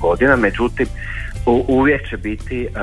godina, 0.00 0.36
međutim 0.36 0.86
uvijek 1.68 2.08
će 2.08 2.16
biti 2.16 2.68
uh, 2.70 2.76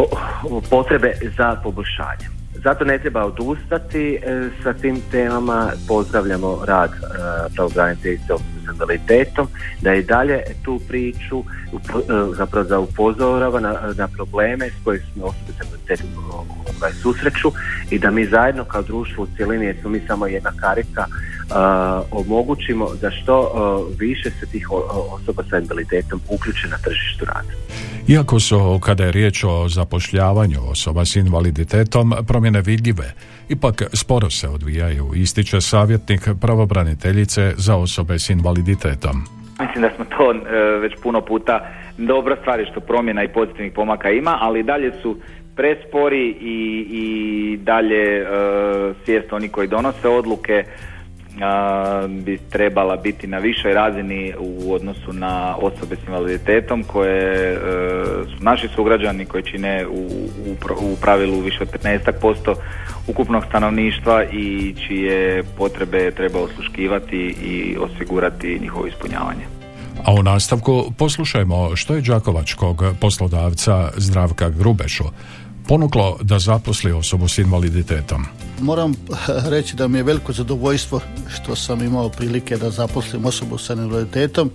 uh, 0.00 0.60
potrebe 0.70 1.12
za 1.36 1.56
poboljšanje. 1.62 2.42
Zato 2.64 2.84
ne 2.84 2.98
treba 2.98 3.24
odustati 3.24 4.14
e, 4.14 4.48
sa 4.62 4.72
tim 4.72 5.00
temama. 5.10 5.70
Pozdravljamo 5.88 6.64
rad 6.64 6.90
e, 6.90 6.96
pravobraniteljice 7.54 8.34
s 8.64 8.72
invaliditetom, 8.72 9.46
da 9.80 9.94
i 9.94 10.02
dalje 10.02 10.42
tu 10.64 10.80
priču 10.88 11.38
e, 11.38 11.78
zapravo 12.36 12.68
da 12.68 12.78
upozorava 12.78 13.60
na, 13.60 13.74
na 13.96 14.08
probleme 14.08 14.70
s 14.70 14.84
kojima 14.84 15.04
smo 15.12 15.24
osobe 15.24 15.52
s 15.52 15.64
invaliditetom 15.64 16.08
ovaj, 16.78 16.92
susreću 16.92 17.52
i 17.90 17.98
da 17.98 18.10
mi 18.10 18.26
zajedno 18.26 18.64
kao 18.64 18.82
društvo 18.82 19.24
u 19.24 19.36
cjelini, 19.36 19.66
jer 19.66 19.76
smo 19.80 19.90
mi 19.90 20.00
samo 20.06 20.26
jedna 20.26 20.52
karika, 20.60 21.06
omogućimo 22.10 22.88
da 23.00 23.10
što 23.10 23.52
više 23.98 24.30
se 24.40 24.46
tih 24.46 24.68
osoba 25.10 25.42
sa 25.50 25.58
invaliditetom 25.58 26.20
uključe 26.28 26.68
na 26.68 26.76
tržištu 26.76 27.24
rada. 27.24 27.52
Iako 28.08 28.40
su, 28.40 28.80
kada 28.82 29.04
je 29.04 29.12
riječ 29.12 29.44
o 29.44 29.68
zapošljavanju 29.68 30.58
osoba 30.70 31.04
s 31.04 31.16
invaliditetom, 31.16 32.14
promjene 32.26 32.60
vidljive, 32.60 33.14
ipak 33.48 33.82
sporo 33.92 34.30
se 34.30 34.48
odvijaju, 34.48 35.10
ističe 35.14 35.60
savjetnik 35.60 36.28
pravobraniteljice 36.40 37.52
za 37.56 37.76
osobe 37.76 38.18
s 38.18 38.30
invaliditetom. 38.30 39.24
Mislim 39.60 39.82
da 39.82 39.90
smo 39.96 40.04
to 40.04 40.32
e, 40.32 40.38
već 40.78 40.92
puno 41.02 41.20
puta 41.20 41.70
dobra 41.98 42.36
stvar 42.40 42.60
je 42.60 42.66
što 42.66 42.80
promjena 42.80 43.24
i 43.24 43.28
pozitivnih 43.28 43.72
pomaka 43.72 44.10
ima, 44.10 44.38
ali 44.40 44.62
dalje 44.62 44.92
su 45.02 45.16
prespori 45.56 46.28
i, 46.40 46.86
i 46.90 47.56
dalje 47.56 48.20
e, 48.20 48.24
svijest 49.04 49.32
oni 49.32 49.48
koji 49.48 49.68
donose 49.68 50.08
odluke 50.08 50.64
bi 52.08 52.38
trebala 52.50 52.96
biti 52.96 53.26
na 53.26 53.38
višoj 53.38 53.74
razini 53.74 54.34
u 54.38 54.74
odnosu 54.74 55.12
na 55.12 55.56
osobe 55.56 55.96
s 55.96 56.06
invaliditetom 56.06 56.84
koje 56.84 57.52
e, 57.52 57.58
su 58.24 58.44
naši 58.44 58.68
sugrađani 58.74 59.24
koji 59.24 59.42
čine 59.42 59.86
u, 59.86 60.08
u, 60.80 60.96
pravilu 61.00 61.40
više 61.40 61.62
od 61.62 61.68
15% 62.12 62.54
ukupnog 63.06 63.44
stanovništva 63.48 64.24
i 64.24 64.74
čije 64.86 65.42
potrebe 65.58 66.10
treba 66.10 66.38
osluškivati 66.38 67.34
i 67.42 67.76
osigurati 67.78 68.58
njihovo 68.60 68.86
ispunjavanje. 68.86 69.44
A 70.04 70.12
u 70.12 70.22
nastavku 70.22 70.92
poslušajmo 70.98 71.76
što 71.76 71.94
je 71.94 72.00
Đakovačkog 72.00 72.82
poslodavca 73.00 73.90
Zdravka 73.96 74.48
Grubešu 74.48 75.04
ponuklo 75.68 76.18
da 76.22 76.38
zaposli 76.38 76.92
osobu 76.92 77.28
s 77.28 77.38
invaliditetom? 77.38 78.24
Moram 78.60 78.94
reći 79.54 79.76
da 79.76 79.88
mi 79.88 79.98
je 79.98 80.02
veliko 80.02 80.32
zadovoljstvo 80.32 81.00
što 81.28 81.56
sam 81.56 81.82
imao 81.82 82.08
prilike 82.08 82.56
da 82.56 82.70
zaposlim 82.70 83.26
osobu 83.26 83.58
s 83.58 83.70
invaliditetom. 83.70 84.50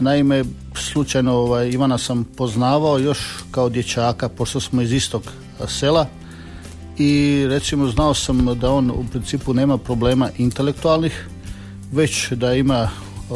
Naime, 0.00 0.44
slučajno 0.74 1.32
ovaj, 1.32 1.70
Ivana 1.70 1.98
sam 1.98 2.24
poznavao 2.36 2.98
još 2.98 3.18
kao 3.50 3.68
dječaka, 3.68 4.28
pošto 4.28 4.60
smo 4.60 4.82
iz 4.82 4.92
istog 4.92 5.22
sela 5.68 6.06
i 6.98 7.44
recimo 7.48 7.86
znao 7.86 8.14
sam 8.14 8.58
da 8.58 8.70
on 8.70 8.90
u 8.90 9.04
principu 9.10 9.54
nema 9.54 9.78
problema 9.78 10.30
intelektualnih, 10.38 11.28
već 11.92 12.32
da 12.32 12.54
ima 12.54 12.88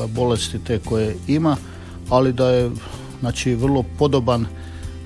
bolesti 0.09 0.59
te 0.59 0.79
koje 0.79 1.17
ima, 1.29 1.57
ali 2.11 2.33
da 2.33 2.51
je 2.51 2.71
znači 3.21 3.55
vrlo 3.55 3.85
podoban 3.99 4.47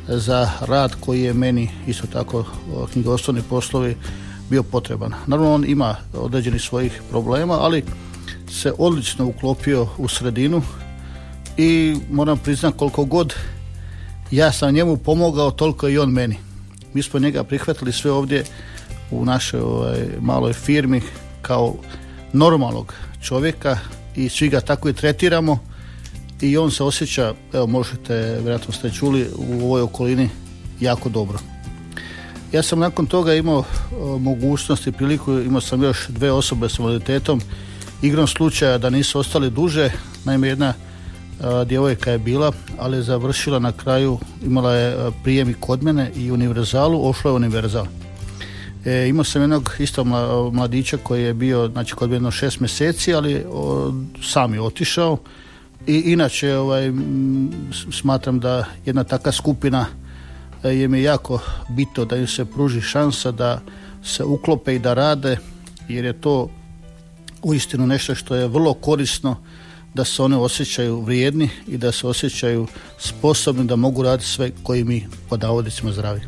za 0.09 0.51
rad 0.61 0.95
koji 1.01 1.23
je 1.23 1.35
meni 1.35 1.71
isto 1.87 2.07
tako 2.07 2.45
knjigovodstveni 2.93 3.43
poslovi 3.51 3.97
bio 4.51 4.63
potreban. 4.63 5.13
Naravno 5.27 5.55
on 5.55 5.65
ima 5.65 5.97
određenih 6.15 6.63
svojih 6.63 7.03
problema, 7.11 7.55
ali 7.61 7.85
se 8.51 8.73
odlično 8.79 9.27
uklopio 9.27 9.87
u 9.99 10.09
sredinu 10.09 10.63
i 11.57 11.97
moram 12.11 12.39
priznati 12.39 12.79
koliko 12.79 13.05
god 13.05 13.35
ja 14.31 14.53
sam 14.53 14.75
njemu 14.75 14.97
pomogao, 14.97 15.51
toliko 15.51 15.89
i 15.89 15.99
on 15.99 16.11
meni. 16.11 16.37
Mi 16.95 17.03
smo 17.03 17.21
njega 17.21 17.45
prihvatili 17.45 17.93
sve 17.93 18.11
ovdje 18.11 18.45
u 19.11 19.25
našoj 19.25 19.61
ovaj, 19.61 20.07
maloj 20.21 20.53
firmi 20.53 21.03
kao 21.43 21.75
normalnog 22.33 22.95
čovjeka 23.23 23.79
i 24.17 24.29
svi 24.29 24.49
ga 24.49 24.61
tako 24.61 24.89
i 24.89 24.93
tretiramo 24.93 25.59
i 26.41 26.57
on 26.57 26.71
se 26.71 26.85
osjeća, 26.85 27.35
evo 27.53 27.67
možete, 27.67 28.15
vjerojatno 28.15 28.75
ste 28.75 28.91
čuli, 28.91 29.27
u 29.37 29.65
ovoj 29.65 29.83
okolini 29.83 30.29
jako 30.81 31.09
dobro. 31.09 31.39
Ja 32.53 32.63
sam 32.63 32.79
nakon 32.79 33.07
toga 33.07 33.35
imao 33.35 33.65
mogućnost 34.21 34.87
i 34.87 34.93
priliku, 34.93 35.33
imao 35.33 35.61
sam 35.61 35.83
još 35.83 36.09
dve 36.09 36.33
osobe 36.33 36.69
s 36.69 36.79
invaliditetom, 36.79 37.41
igrom 38.03 38.27
slučaja 38.27 38.79
da 38.79 38.91
nisu 38.91 39.19
ostali 39.19 39.51
duže, 39.51 39.91
naime 40.25 40.49
jedna 40.49 40.75
djevojka 41.67 42.11
je 42.11 42.19
bila, 42.19 42.53
ali 42.79 42.97
je 42.97 43.03
završila 43.03 43.59
na 43.59 43.73
kraju, 43.73 44.19
imala 44.45 44.75
je 44.75 45.11
prijem 45.23 45.51
i 45.51 45.55
kod 45.55 45.83
mene 45.83 46.13
i 46.17 46.31
univerzalu, 46.31 47.09
ošla 47.09 47.31
je 47.31 47.35
univerzal. 47.35 47.87
E, 48.85 49.09
imao 49.09 49.25
sam 49.25 49.43
jednog 49.43 49.71
isto 49.79 50.05
mladića 50.53 50.97
koji 50.97 51.23
je 51.23 51.35
bio, 51.35 51.69
znači 51.69 51.95
kod 51.95 52.11
jedno 52.11 52.31
šest 52.31 52.61
mjeseci, 52.61 53.15
ali 53.15 53.45
sam 54.23 54.55
je 54.55 54.61
otišao 54.61 55.19
i 55.89 56.13
inače 56.13 56.57
ovaj, 56.57 56.93
smatram 57.93 58.41
da 58.41 58.65
jedna 58.87 59.05
takva 59.05 59.33
skupina 59.33 59.87
e, 60.65 60.69
je 60.69 60.89
mi 60.89 61.03
jako 61.03 61.39
bitno 61.69 62.05
da 62.05 62.17
im 62.17 62.27
se 62.27 62.45
pruži 62.45 62.81
šansa 62.81 63.31
da 63.31 63.61
se 64.05 64.25
uklope 64.25 64.75
i 64.75 64.79
da 64.79 64.95
rade 64.95 65.39
jer 65.89 66.05
je 66.05 66.13
to 66.13 66.49
uistinu 67.43 67.87
nešto 67.87 68.15
što 68.15 68.35
je 68.35 68.49
vrlo 68.49 68.75
korisno 68.75 69.37
da 69.95 70.05
se 70.05 70.23
one 70.23 70.37
osjećaju 70.37 71.01
vrijedni 71.01 71.51
i 71.67 71.77
da 71.77 71.93
se 71.93 72.07
osjećaju 72.07 72.67
sposobni 72.99 73.65
da 73.65 73.77
mogu 73.77 74.03
raditi 74.03 74.29
sve 74.29 74.51
koji 74.63 74.85
mi 74.85 75.07
pod 75.29 75.43
navodicima 75.43 75.93
zdravi. 75.93 76.21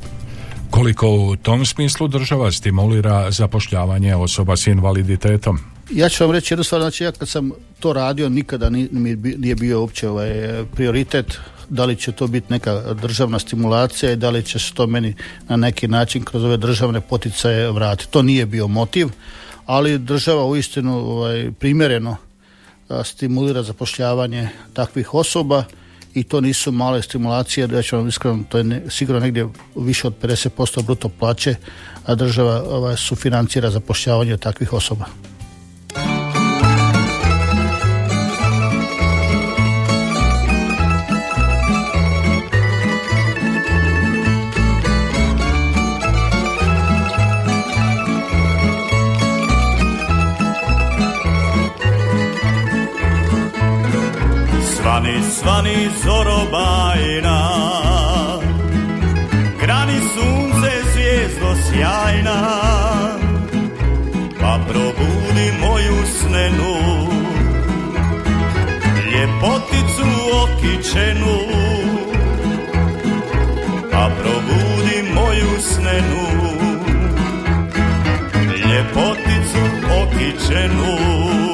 Koliko 0.70 1.09
u 1.09 1.37
tom 1.37 1.66
smislu 1.66 2.09
država 2.09 2.53
stimulira 2.53 3.31
zapošljavanje 3.31 4.16
osoba 4.16 4.57
s 4.57 4.66
invaliditetom? 4.66 5.59
Ja 5.92 6.09
ću 6.09 6.24
vam 6.24 6.31
reći 6.33 6.55
jednu 6.55 6.64
stvar, 6.64 6.81
znači 6.81 7.05
ja 7.05 7.12
kad 7.12 7.29
sam 7.29 7.50
to 7.81 7.92
radio 7.92 8.29
nikada 8.29 8.70
nije 8.70 9.55
bio 9.55 9.81
uopće 9.81 10.09
ovaj 10.09 10.64
prioritet 10.74 11.38
da 11.68 11.85
li 11.85 11.96
će 11.96 12.12
to 12.12 12.26
biti 12.26 12.53
neka 12.53 12.94
državna 13.03 13.38
stimulacija 13.38 14.12
i 14.12 14.16
da 14.16 14.31
li 14.31 14.42
će 14.42 14.59
se 14.59 14.74
to 14.74 14.87
meni 14.87 15.14
na 15.48 15.57
neki 15.57 15.88
način 15.88 16.24
kroz 16.24 16.44
ove 16.44 16.57
državne 16.57 17.00
poticaje 17.00 17.70
vratiti. 17.70 18.12
To 18.12 18.22
nije 18.22 18.46
bio 18.46 18.68
motiv, 18.68 19.09
ali 19.66 19.98
država 19.98 20.44
uistinu 20.44 20.96
ovaj, 20.98 21.50
primjereno 21.59 22.16
stimulira 23.05 23.62
zapošljavanje 23.62 24.48
takvih 24.72 25.14
osoba 25.14 25.64
i 26.14 26.22
to 26.22 26.40
nisu 26.40 26.72
male 26.72 27.03
stimulacije, 27.03 27.68
ja 27.72 27.83
ću 27.83 27.96
vam 27.96 28.09
iskreno, 28.09 28.44
to 28.48 28.59
je 28.59 28.83
sigurno 28.88 29.20
negdje 29.20 29.48
više 29.76 30.07
od 30.07 30.14
50% 30.22 30.85
bruto 30.85 31.09
plaće, 31.09 31.55
a 32.07 32.14
država 32.14 32.62
ovaj, 32.68 32.96
sufinancira 32.96 33.70
zapošljavanje 33.70 34.37
takvih 34.37 34.72
osoba. 34.72 35.05
Svani, 54.90 55.22
svani 55.22 55.90
zorobajna. 56.05 57.38
Grani 59.61 60.00
sunce 60.14 60.70
zvijezdo 60.92 61.55
sjajna. 61.66 62.38
Pa 64.40 64.59
probudi 64.68 65.53
moju 65.61 65.96
snenu. 66.18 66.74
Ljepoticu 69.12 70.09
okičenu 70.42 71.38
Pa 73.92 74.11
probudi 74.22 75.03
moju 75.14 75.61
snenu. 75.61 76.26
Ljepoticu 78.66 79.62
okičenu 80.03 81.49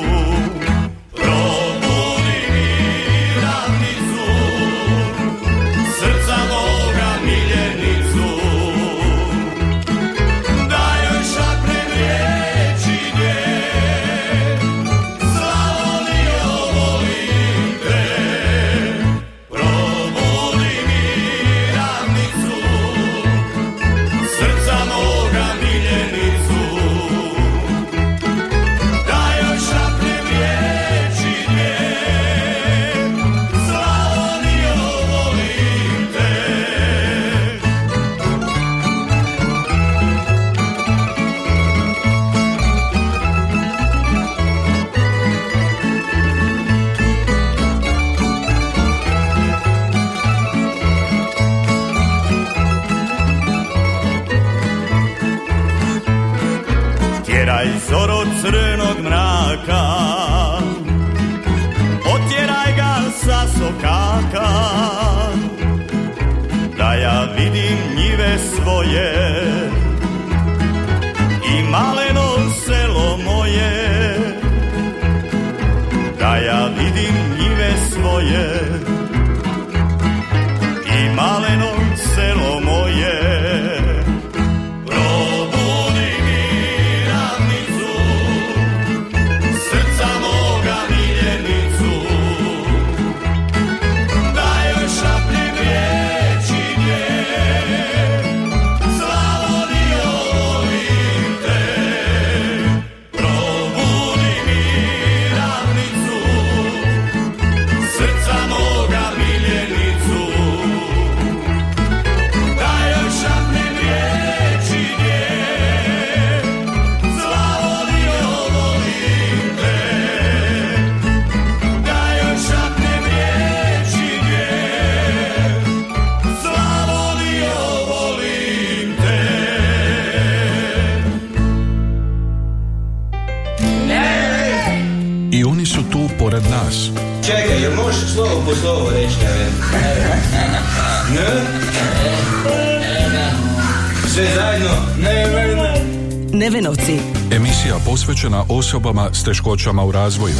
osobama 148.59 149.09
s 149.13 149.25
teškoćama 149.25 149.85
u 149.85 149.93
razvoju. 149.93 150.35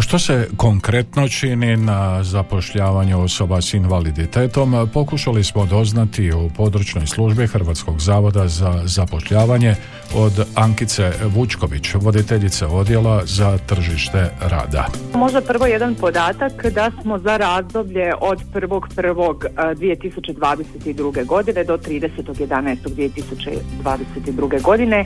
Što 0.00 0.18
se 0.18 0.48
konkretno 0.56 1.28
čini 1.28 1.76
na 1.76 2.24
zapošljavanju 2.24 3.22
osoba 3.22 3.60
s 3.60 3.74
invaliditetom, 3.74 4.88
pokušali 4.94 5.44
smo 5.44 5.66
doznati 5.66 6.32
u 6.32 6.50
područnoj 6.56 7.06
službi 7.06 7.46
Hrvatskog 7.46 8.00
zavoda 8.00 8.48
za 8.48 8.82
zapošljavanje 8.84 9.74
od 10.14 10.46
Ankice 10.54 11.12
Vučković, 11.24 11.94
voditeljice 11.94 12.66
odjela 12.66 13.22
za 13.24 13.58
tržište 13.58 14.30
rada. 14.40 14.86
Možda 15.14 15.40
prvo 15.40 15.66
jedan 15.66 15.94
podatak 15.94 16.66
da 16.66 16.90
smo 17.02 17.18
za 17.18 17.36
razdoblje 17.36 18.12
od 18.20 18.38
1.1.2022. 18.54 21.26
godine 21.26 21.64
do 21.64 21.76
30.11.2022. 21.76 24.62
godine 24.62 25.04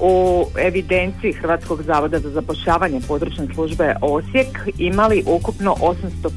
u 0.00 0.46
evidenciji 0.58 1.32
Hrvatskog 1.32 1.82
zavoda 1.82 2.18
za 2.18 2.30
zapošljavanje 2.30 3.00
područne 3.08 3.46
službe 3.54 3.94
Osijek 4.00 4.58
imali 4.78 5.24
ukupno 5.26 5.74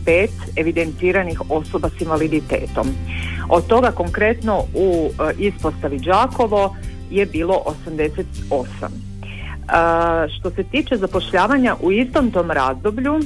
805 0.06 0.28
evidentiranih 0.56 1.42
osoba 1.50 1.90
s 1.98 2.02
invaliditetom. 2.02 2.88
Od 3.50 3.68
toga 3.68 3.92
konkretno 3.92 4.64
u 4.74 5.10
e, 5.10 5.34
ispostavi 5.38 6.00
Đakovo 6.00 6.76
je 7.12 7.26
bilo 7.26 7.64
88. 7.88 8.24
E, 8.54 10.30
što 10.30 10.50
se 10.50 10.64
tiče 10.64 10.98
zapošljavanja 10.98 11.76
u 11.82 11.92
istom 11.92 12.32
tom 12.32 12.52
razdoblju 12.52 13.20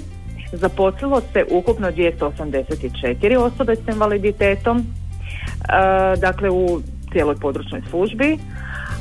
zaposlilo 0.51 1.21
se 1.33 1.45
ukupno 1.51 1.87
284 1.91 3.37
osobe 3.37 3.75
s 3.75 3.87
invaliditetom, 3.87 4.77
e, 4.77 4.83
dakle 6.17 6.49
u 6.49 6.81
cijeloj 7.11 7.35
područnoj 7.35 7.81
službi, 7.89 8.37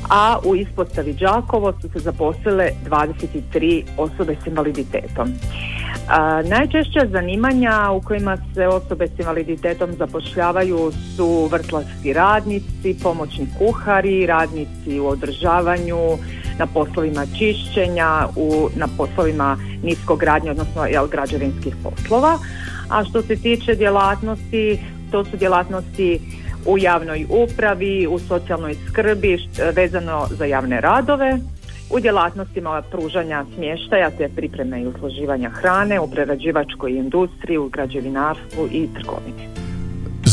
a 0.09 0.39
u 0.45 0.55
ispostavi 0.55 1.13
Đakovo 1.13 1.73
su 1.81 1.89
se 1.89 1.99
zaposlile 1.99 2.69
23 2.89 3.83
osobe 3.97 4.35
s 4.43 4.47
invaliditetom. 4.47 5.27
A, 6.09 6.41
najčešća 6.41 6.99
zanimanja 7.11 7.91
u 7.91 8.01
kojima 8.01 8.37
se 8.53 8.67
osobe 8.67 9.07
s 9.07 9.19
invaliditetom 9.19 9.93
zapošljavaju 9.93 10.91
su 11.15 11.47
vrtlarski 11.51 12.13
radnici, 12.13 12.97
pomoćni 13.03 13.47
kuhari, 13.57 14.25
radnici 14.25 14.99
u 14.99 15.07
održavanju, 15.07 15.97
na 16.59 16.67
poslovima 16.67 17.25
čišćenja, 17.37 18.27
u, 18.35 18.69
na 18.75 18.87
poslovima 18.97 19.57
niskogradnje, 19.83 20.51
odnosno 20.51 20.85
jel, 20.85 21.07
građevinskih 21.07 21.75
poslova. 21.83 22.39
A 22.89 23.03
što 23.03 23.21
se 23.21 23.35
tiče 23.35 23.75
djelatnosti, 23.75 24.79
to 25.11 25.25
su 25.25 25.37
djelatnosti 25.37 26.19
u 26.67 26.77
javnoj 26.77 27.25
upravi, 27.29 28.07
u 28.07 28.19
socijalnoj 28.19 28.75
skrbi 28.89 29.37
vezano 29.75 30.27
za 30.29 30.45
javne 30.45 30.81
radove, 30.81 31.39
u 31.89 31.99
djelatnostima 31.99 32.81
pružanja 32.91 33.45
smještaja 33.55 34.11
te 34.17 34.29
pripreme 34.35 34.81
i 34.81 34.87
usluživanja 34.87 35.49
hrane, 35.49 35.99
u 35.99 36.11
prerađivačkoj 36.11 36.91
industriji, 36.91 37.57
u 37.57 37.69
građevinarstvu 37.69 38.67
i 38.71 38.87
trgovini. 38.93 39.56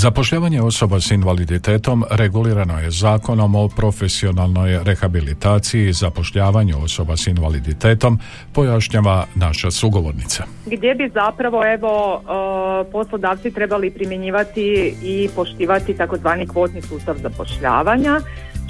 Zapošljavanje 0.04 0.62
osoba 0.62 1.00
s 1.00 1.10
invaliditetom 1.10 2.04
regulirano 2.10 2.78
je 2.78 2.90
zakonom 2.90 3.54
o 3.54 3.68
profesionalnoj 3.68 4.80
rehabilitaciji 4.84 5.88
i 5.88 5.92
zapošljavanju 5.92 6.76
osoba 6.84 7.16
s 7.16 7.26
invaliditetom, 7.26 8.18
pojašnjava 8.52 9.26
naša 9.34 9.70
sugovornica. 9.70 10.44
Gdje 10.66 10.94
bi 10.94 11.10
zapravo 11.14 11.62
evo 11.66 12.20
e, 12.20 12.90
poslodavci 12.92 13.50
trebali 13.50 13.90
primjenjivati 13.90 14.94
i 15.02 15.28
poštivati 15.36 15.96
takozvani 15.96 16.46
kvotni 16.46 16.82
sustav 16.82 17.16
zapošljavanja, 17.22 18.20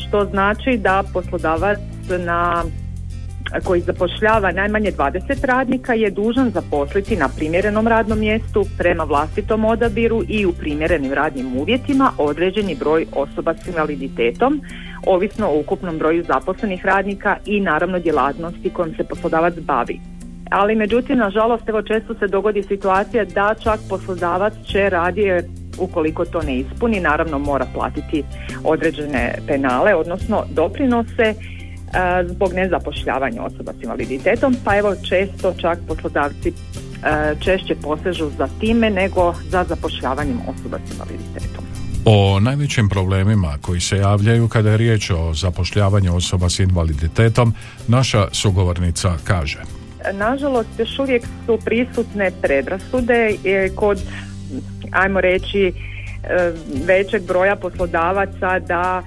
što 0.08 0.24
znači 0.24 0.76
da 0.78 1.02
poslodavac 1.12 1.78
na 2.18 2.64
koji 3.64 3.80
zapošljava 3.80 4.52
najmanje 4.52 4.92
20 4.92 5.46
radnika 5.46 5.94
je 5.94 6.10
dužan 6.10 6.50
zaposliti 6.50 7.16
na 7.16 7.28
primjerenom 7.36 7.88
radnom 7.88 8.18
mjestu 8.18 8.64
prema 8.78 9.04
vlastitom 9.04 9.64
odabiru 9.64 10.22
i 10.28 10.46
u 10.46 10.52
primjerenim 10.52 11.12
radnim 11.12 11.56
uvjetima 11.56 12.12
određeni 12.18 12.74
broj 12.74 13.06
osoba 13.12 13.54
s 13.54 13.66
invaliditetom 13.66 14.60
ovisno 15.06 15.48
o 15.48 15.60
ukupnom 15.60 15.98
broju 15.98 16.24
zaposlenih 16.24 16.84
radnika 16.84 17.36
i 17.46 17.60
naravno 17.60 17.98
djelatnosti 17.98 18.70
kojom 18.70 18.94
se 18.94 19.04
poslodavac 19.04 19.54
bavi. 19.58 20.00
Ali 20.50 20.74
međutim, 20.74 21.18
nažalost, 21.18 21.68
evo 21.68 21.82
često 21.82 22.14
se 22.14 22.26
dogodi 22.26 22.62
situacija 22.62 23.24
da 23.24 23.54
čak 23.62 23.80
poslodavac 23.88 24.52
će 24.66 24.88
radije 24.88 25.48
ukoliko 25.78 26.24
to 26.24 26.42
ne 26.42 26.56
ispuni, 26.56 27.00
naravno 27.00 27.38
mora 27.38 27.66
platiti 27.74 28.24
određene 28.64 29.34
penale, 29.46 29.94
odnosno 29.94 30.44
doprinose 30.50 31.34
zbog 32.28 32.52
nezapošljavanja 32.52 33.42
osoba 33.42 33.72
s 33.80 33.82
invaliditetom, 33.82 34.56
pa 34.64 34.76
evo 34.76 34.94
često 35.08 35.54
čak 35.60 35.78
poslodavci 35.88 36.52
češće 37.40 37.74
posežu 37.82 38.30
za 38.38 38.48
time 38.60 38.90
nego 38.90 39.34
za 39.50 39.64
zapošljavanjem 39.68 40.38
osoba 40.48 40.78
s 40.86 40.92
invaliditetom. 40.92 41.64
O 42.04 42.40
najvećim 42.40 42.88
problemima 42.88 43.58
koji 43.60 43.80
se 43.80 43.96
javljaju 43.96 44.48
kada 44.48 44.70
je 44.70 44.76
riječ 44.76 45.10
o 45.10 45.34
zapošljavanju 45.34 46.16
osoba 46.16 46.48
s 46.48 46.58
invaliditetom, 46.58 47.54
naša 47.88 48.28
sugovornica 48.32 49.16
kaže. 49.24 49.58
Nažalost, 50.12 50.68
još 50.78 50.98
uvijek 50.98 51.22
su 51.46 51.58
prisutne 51.64 52.30
predrasude 52.42 53.30
kod, 53.74 54.02
ajmo 54.90 55.20
reći, 55.20 55.60
e, 55.66 55.72
većeg 56.86 57.22
broja 57.22 57.56
poslodavaca 57.56 58.58
da 58.58 59.02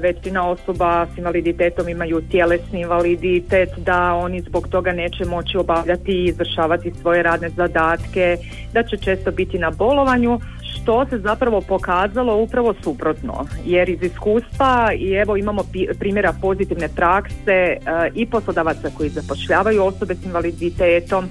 većina 0.00 0.50
osoba 0.50 1.06
s 1.14 1.18
invaliditetom 1.18 1.88
imaju 1.88 2.22
tjelesni 2.30 2.80
invaliditet, 2.80 3.68
da 3.76 4.14
oni 4.14 4.40
zbog 4.40 4.68
toga 4.68 4.92
neće 4.92 5.24
moći 5.24 5.58
obavljati 5.58 6.12
i 6.12 6.24
izvršavati 6.24 6.92
svoje 7.00 7.22
radne 7.22 7.48
zadatke, 7.48 8.36
da 8.72 8.82
će 8.82 8.96
često 8.96 9.30
biti 9.30 9.58
na 9.58 9.70
bolovanju, 9.70 10.40
što 10.84 11.06
se 11.06 11.18
zapravo 11.18 11.60
pokazalo 11.60 12.36
upravo 12.36 12.74
suprotno. 12.82 13.46
Jer 13.64 13.88
iz 13.88 14.02
iskustva 14.02 14.90
i 14.98 15.12
evo 15.12 15.36
imamo 15.36 15.62
primjera 15.98 16.32
pozitivne 16.40 16.88
prakse 16.88 17.52
e, 17.52 17.78
i 18.14 18.26
poslodavaca 18.26 18.90
koji 18.96 19.08
zapošljavaju 19.08 19.84
osobe 19.84 20.14
s 20.14 20.24
invaliditetom, 20.24 21.28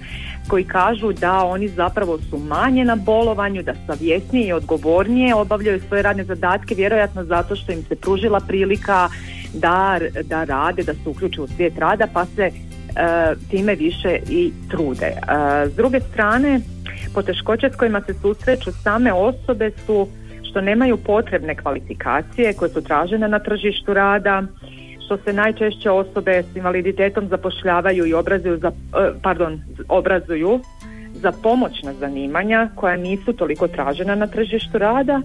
koji 0.48 0.64
kažu 0.64 1.14
da 1.14 1.44
oni 1.44 1.68
zapravo 1.68 2.20
su 2.30 2.38
manje 2.38 2.86
na 2.86 2.96
bolovanju, 2.96 3.64
da 3.64 3.74
savjesnije 3.88 4.48
i 4.48 4.54
odgovornije 4.54 5.36
obavljaju 5.36 5.82
svoje 5.88 6.04
radne 6.04 6.24
zadatke, 6.24 6.76
vjerojatno 6.76 7.24
zato 7.24 7.56
što 7.56 7.72
im 7.72 7.84
se 7.84 7.96
pružila 7.96 8.40
prilika 8.40 9.10
da, 9.54 10.00
da 10.24 10.44
rade, 10.44 10.84
da 10.84 10.94
se 10.94 11.10
uključe 11.10 11.42
u 11.42 11.48
svijet 11.48 11.78
rada, 11.78 12.08
pa 12.14 12.26
se 12.26 12.42
e, 12.42 12.52
time 13.50 13.76
više 13.76 14.20
i 14.30 14.52
trude. 14.70 15.06
E, 15.06 15.18
s 15.70 15.76
druge 15.76 16.00
strane, 16.00 16.60
poteškoće 17.14 17.70
s 17.74 17.76
kojima 17.76 18.02
se 18.02 18.14
susreću 18.14 18.72
same 18.72 19.14
osobe 19.14 19.72
su 19.86 20.08
što 20.50 20.62
nemaju 20.62 20.98
potrebne 20.98 21.56
kvalifikacije 21.56 22.54
koje 22.54 22.70
su 22.70 22.82
tražene 22.82 23.28
na 23.28 23.40
tržištu 23.40 23.94
rada, 23.94 24.44
što 25.06 25.18
se 25.18 25.34
najčešće 25.34 25.92
osobe 25.92 26.44
s 26.54 26.56
invaliditetom 26.56 27.28
zapošljavaju 27.28 28.06
i 28.06 28.13
obrazuju 28.13 28.58
za, 28.58 28.68
e, 28.68 29.12
pardon, 29.22 29.62
obrazuju 29.88 30.60
za 31.13 31.32
pomoćna 31.44 31.94
zanimanja 31.94 32.70
koja 32.76 32.96
nisu 32.96 33.34
toliko 33.34 33.68
tražena 33.68 34.16
na 34.16 34.28
tržištu 34.28 34.78
rada 34.78 35.22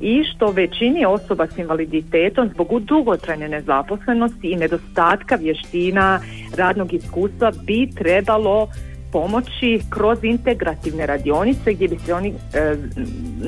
i 0.00 0.24
što 0.24 0.50
većini 0.50 1.04
osoba 1.04 1.46
s 1.46 1.58
invaliditetom 1.58 2.48
zbog 2.54 2.80
dugotrajne 2.80 3.48
nezaposlenosti 3.48 4.50
i 4.50 4.56
nedostatka 4.56 5.34
vještina 5.34 6.20
radnog 6.56 6.94
iskustva 6.94 7.52
bi 7.64 7.90
trebalo 7.94 8.68
pomoći 9.12 9.80
kroz 9.90 10.18
integrativne 10.22 11.06
radionice 11.06 11.72
gdje 11.72 11.88
bi 11.88 11.96
se 12.06 12.14
oni 12.14 12.28
e, 12.28 12.76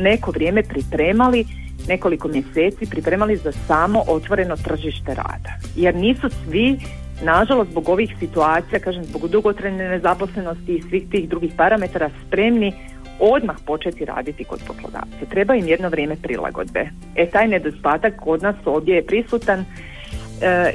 neko 0.02 0.30
vrijeme 0.30 0.62
pripremali 0.62 1.44
nekoliko 1.90 2.28
mjeseci 2.28 2.90
pripremali 2.90 3.36
za 3.36 3.52
samo 3.52 4.04
otvoreno 4.06 4.56
tržište 4.56 5.14
rada. 5.14 5.52
Jer 5.76 5.94
nisu 5.94 6.28
svi, 6.44 6.78
nažalost, 7.22 7.70
zbog 7.70 7.88
ovih 7.88 8.16
situacija, 8.18 8.78
kažem, 8.80 9.04
zbog 9.04 9.28
dugotrajne 9.28 9.88
nezaposlenosti 9.88 10.72
i 10.74 10.82
svih 10.82 11.04
tih 11.10 11.28
drugih 11.28 11.52
parametara 11.56 12.10
spremni 12.26 12.72
odmah 13.20 13.56
početi 13.66 14.04
raditi 14.04 14.44
kod 14.44 14.60
poslodavca. 14.66 15.30
Treba 15.30 15.54
im 15.54 15.68
jedno 15.68 15.88
vrijeme 15.88 16.16
prilagodbe. 16.16 16.88
E 17.14 17.26
taj 17.30 17.48
nedostatak 17.48 18.14
kod 18.20 18.42
nas 18.42 18.56
ovdje 18.64 18.94
je 18.94 19.06
prisutan 19.06 19.60
e, 19.60 19.64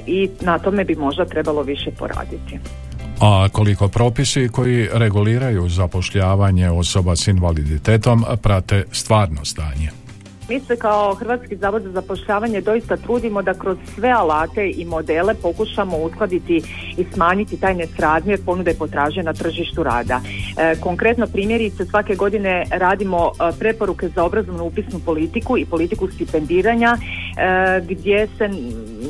i 0.07 0.29
na 0.41 0.59
tome 0.59 0.83
bi 0.83 0.95
možda 0.95 1.25
trebalo 1.25 1.61
više 1.63 1.91
poraditi. 1.99 2.59
A 3.21 3.47
koliko 3.51 3.87
propisi 3.87 4.49
koji 4.51 4.89
reguliraju 4.93 5.69
zapošljavanje 5.69 6.69
osoba 6.69 7.15
s 7.15 7.27
invaliditetom 7.27 8.25
prate 8.41 8.83
stvarno 8.91 9.45
stanje? 9.45 10.04
Mi 10.49 10.59
se 10.59 10.75
kao 10.75 11.13
Hrvatski 11.13 11.55
zavod 11.55 11.83
za 11.83 11.91
zapošljavanje 11.91 12.61
doista 12.61 12.97
trudimo 12.97 13.41
da 13.41 13.53
kroz 13.53 13.77
sve 13.95 14.09
alate 14.09 14.71
i 14.77 14.85
modele 14.85 15.33
pokušamo 15.41 15.97
uskladiti 15.97 16.61
i 16.97 17.05
smanjiti 17.13 17.59
taj 17.59 17.73
nesrazmjer 17.73 18.39
ponude 18.45 18.71
i 18.71 18.77
potražnje 18.77 19.23
na 19.23 19.33
tržištu 19.33 19.83
rada. 19.83 20.21
E, 20.57 20.75
konkretno 20.79 21.27
primjerice 21.27 21.85
svake 21.85 22.15
godine 22.15 22.65
radimo 22.71 23.31
e, 23.31 23.59
preporuke 23.59 24.09
za 24.09 24.23
obrazovnu 24.23 24.63
upisnu 24.65 24.99
politiku 25.05 25.57
i 25.57 25.65
politiku 25.65 26.07
stipendiranja 26.07 26.97
e, 26.97 27.81
gdje 27.89 28.27
se 28.37 28.49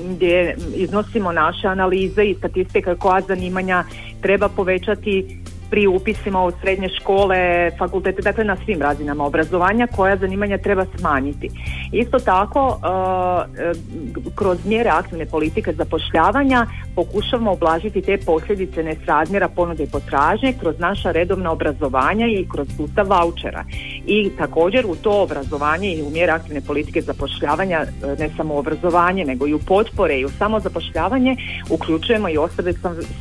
gdje 0.10 0.58
iznosimo 0.76 1.32
naše 1.32 1.67
analize 1.67 2.24
i 2.24 2.36
statistike 2.36 2.95
koja 2.95 3.21
zanimanja 3.21 3.84
treba 4.21 4.50
povećati 4.50 5.39
pri 5.69 5.88
upisima 5.88 6.43
u 6.43 6.51
srednje 6.62 6.89
škole, 6.89 7.71
fakultete, 7.78 8.21
dakle 8.21 8.43
na 8.43 8.58
svim 8.65 8.82
razinama 8.82 9.25
obrazovanja 9.25 9.88
koja 9.95 10.17
zanimanja 10.17 10.58
treba 10.58 10.86
smanjiti. 10.97 11.49
Isto 11.91 12.19
tako, 12.19 12.67
uh, 12.67 14.36
kroz 14.36 14.65
mjere 14.65 14.89
aktivne 14.89 15.25
politike 15.25 15.73
zapošljavanja 15.73 16.65
pokušavamo 16.95 17.51
oblažiti 17.51 18.01
te 18.01 18.17
posljedice 18.25 18.84
nesrazmjera 18.84 19.47
ponude 19.47 19.84
i 19.84 19.89
potražnje 19.89 20.54
kroz 20.60 20.80
naša 20.80 21.12
redovna 21.12 21.51
obrazovanja 21.51 22.28
i 22.28 22.47
kroz 22.51 22.67
sustav 22.78 23.08
vouchera. 23.08 23.63
I 24.06 24.30
također 24.38 24.86
u 24.86 24.95
to 24.95 25.21
obrazovanje 25.21 25.93
i 25.93 26.01
u 26.01 26.10
mjere 26.10 26.32
aktivne 26.32 26.62
politike 26.62 27.01
zapošljavanja, 27.01 27.82
uh, 27.82 28.19
ne 28.19 28.30
samo 28.38 28.54
u 28.54 28.58
obrazovanje, 28.58 29.25
nego 29.25 29.47
i 29.47 29.54
u 29.54 29.60
potpore 29.60 30.19
i 30.19 30.25
u 30.25 30.30
samozapošljavanje 30.30 31.36
uključujemo 31.69 32.30
i 32.30 32.38
osobe 32.38 32.73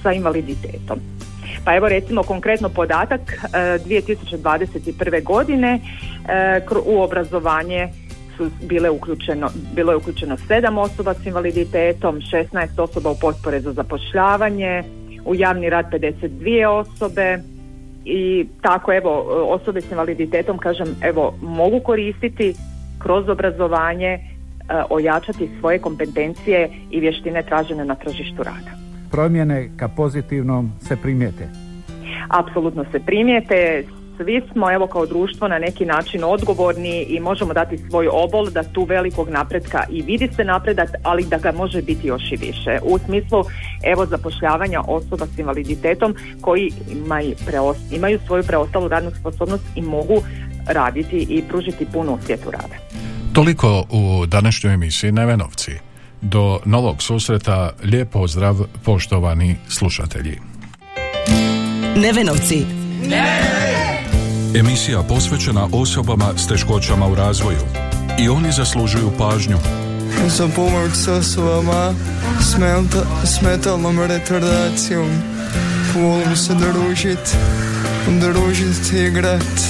sa 0.03 0.13
invaliditetom. 0.13 1.01
Pa 1.65 1.75
evo 1.77 1.89
recimo 1.89 2.23
konkretno 2.23 2.69
podatak 2.69 3.21
2021. 3.53 5.15
E, 5.15 5.21
godine 5.21 5.81
e, 6.29 6.61
u 6.87 7.01
obrazovanje 7.01 7.89
su 8.37 8.51
bile 8.63 8.91
uključeno, 8.91 9.51
bilo 9.75 9.93
je 9.93 9.97
uključeno 9.97 10.37
7 10.37 10.79
osoba 10.79 11.15
s 11.15 11.27
invaliditetom, 11.27 12.21
16 12.21 12.81
osoba 12.81 13.11
u 13.11 13.17
potpore 13.21 13.61
za 13.61 13.73
zapošljavanje, 13.73 14.83
u 15.25 15.35
javni 15.35 15.71
rad 15.71 15.87
52 15.93 16.67
osobe 16.67 17.39
i 18.05 18.47
tako 18.61 18.93
evo 18.93 19.11
osobe 19.49 19.81
s 19.81 19.91
invaliditetom 19.91 20.59
kažem 20.59 20.97
evo 21.03 21.35
mogu 21.43 21.81
koristiti 21.81 22.55
kroz 22.99 23.29
obrazovanje 23.29 24.09
e, 24.09 24.21
ojačati 24.91 25.51
svoje 25.61 25.79
kompetencije 25.79 26.71
i 26.91 27.01
vještine 27.01 27.43
tražene 27.43 27.85
na 27.85 27.95
tržištu 27.95 28.43
rada 28.43 28.84
promjene 29.15 29.71
ka 29.77 29.89
pozitivnom 29.89 30.73
se 30.89 30.97
primijete? 30.97 31.49
Apsolutno 32.29 32.85
se 32.93 32.99
primijete. 33.07 33.85
Svi 34.17 34.43
smo 34.53 34.73
evo 34.73 34.87
kao 34.87 35.07
društvo 35.07 35.49
na 35.49 35.59
neki 35.59 35.85
način 35.85 36.25
odgovorni 36.25 37.03
i 37.09 37.21
možemo 37.21 37.55
dati 37.55 37.79
svoj 37.79 38.09
obol 38.13 38.51
da 38.51 38.63
tu 38.63 38.85
velikog 38.85 39.29
napretka 39.29 39.85
i 39.91 40.03
vidi 40.03 40.29
se 40.37 40.45
napredak, 40.45 40.91
ali 41.03 41.25
da 41.25 41.39
ga 41.39 41.53
može 41.53 41.83
biti 41.83 42.07
još 42.07 42.33
i 42.33 42.37
više. 42.37 42.79
U 42.83 42.99
smislu 42.99 43.45
evo 43.85 44.07
zapošljavanja 44.07 44.81
osoba 44.87 45.27
s 45.27 45.39
invaliditetom 45.39 46.15
koji 46.41 46.73
imaju, 46.93 47.35
imaju 47.91 48.19
svoju 48.27 48.43
preostalu 48.43 48.89
radnu 48.89 49.11
sposobnost 49.21 49.65
i 49.77 49.83
mogu 49.83 50.23
raditi 50.67 51.27
i 51.31 51.43
pružiti 51.49 51.87
punu 51.93 52.19
svijetu 52.25 52.51
rada. 52.51 52.77
Toliko 53.33 53.85
u 53.91 54.27
današnjoj 54.27 54.75
emisiji 54.75 55.13
Nevenovci. 55.13 55.94
Do 56.25 56.59
novog 56.65 57.03
susreta, 57.03 57.71
lijep 57.83 58.11
pozdrav 58.11 58.57
poštovani 58.85 59.57
slušatelji. 59.69 60.41
Nevenovci. 61.97 62.67
Ne! 63.09 63.55
Emisija 64.55 65.03
posvećena 65.03 65.69
osobama 65.73 66.33
s 66.37 66.47
teškoćama 66.47 67.07
u 67.07 67.15
razvoju. 67.15 67.59
I 68.19 68.29
oni 68.29 68.53
zaslužuju 68.53 69.13
pažnju. 69.19 69.59
Za 70.27 70.49
pomoć 70.57 70.93
s 70.93 71.09
osobama 71.09 71.95
s 73.25 73.41
metalnom 73.43 74.01
retardacijom. 74.01 75.09
Volim 75.95 76.37
se 76.37 76.55
družit, 76.55 77.37
družit 78.21 78.93
igrat. 78.93 79.61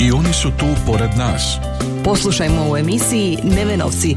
I 0.00 0.12
oni 0.12 0.32
su 0.32 0.50
tu 0.50 0.66
pored 0.86 1.10
nas. 1.16 1.56
Poslušajmo 2.04 2.70
u 2.70 2.76
emisiji 2.76 3.38
Nevenovci. 3.42 4.16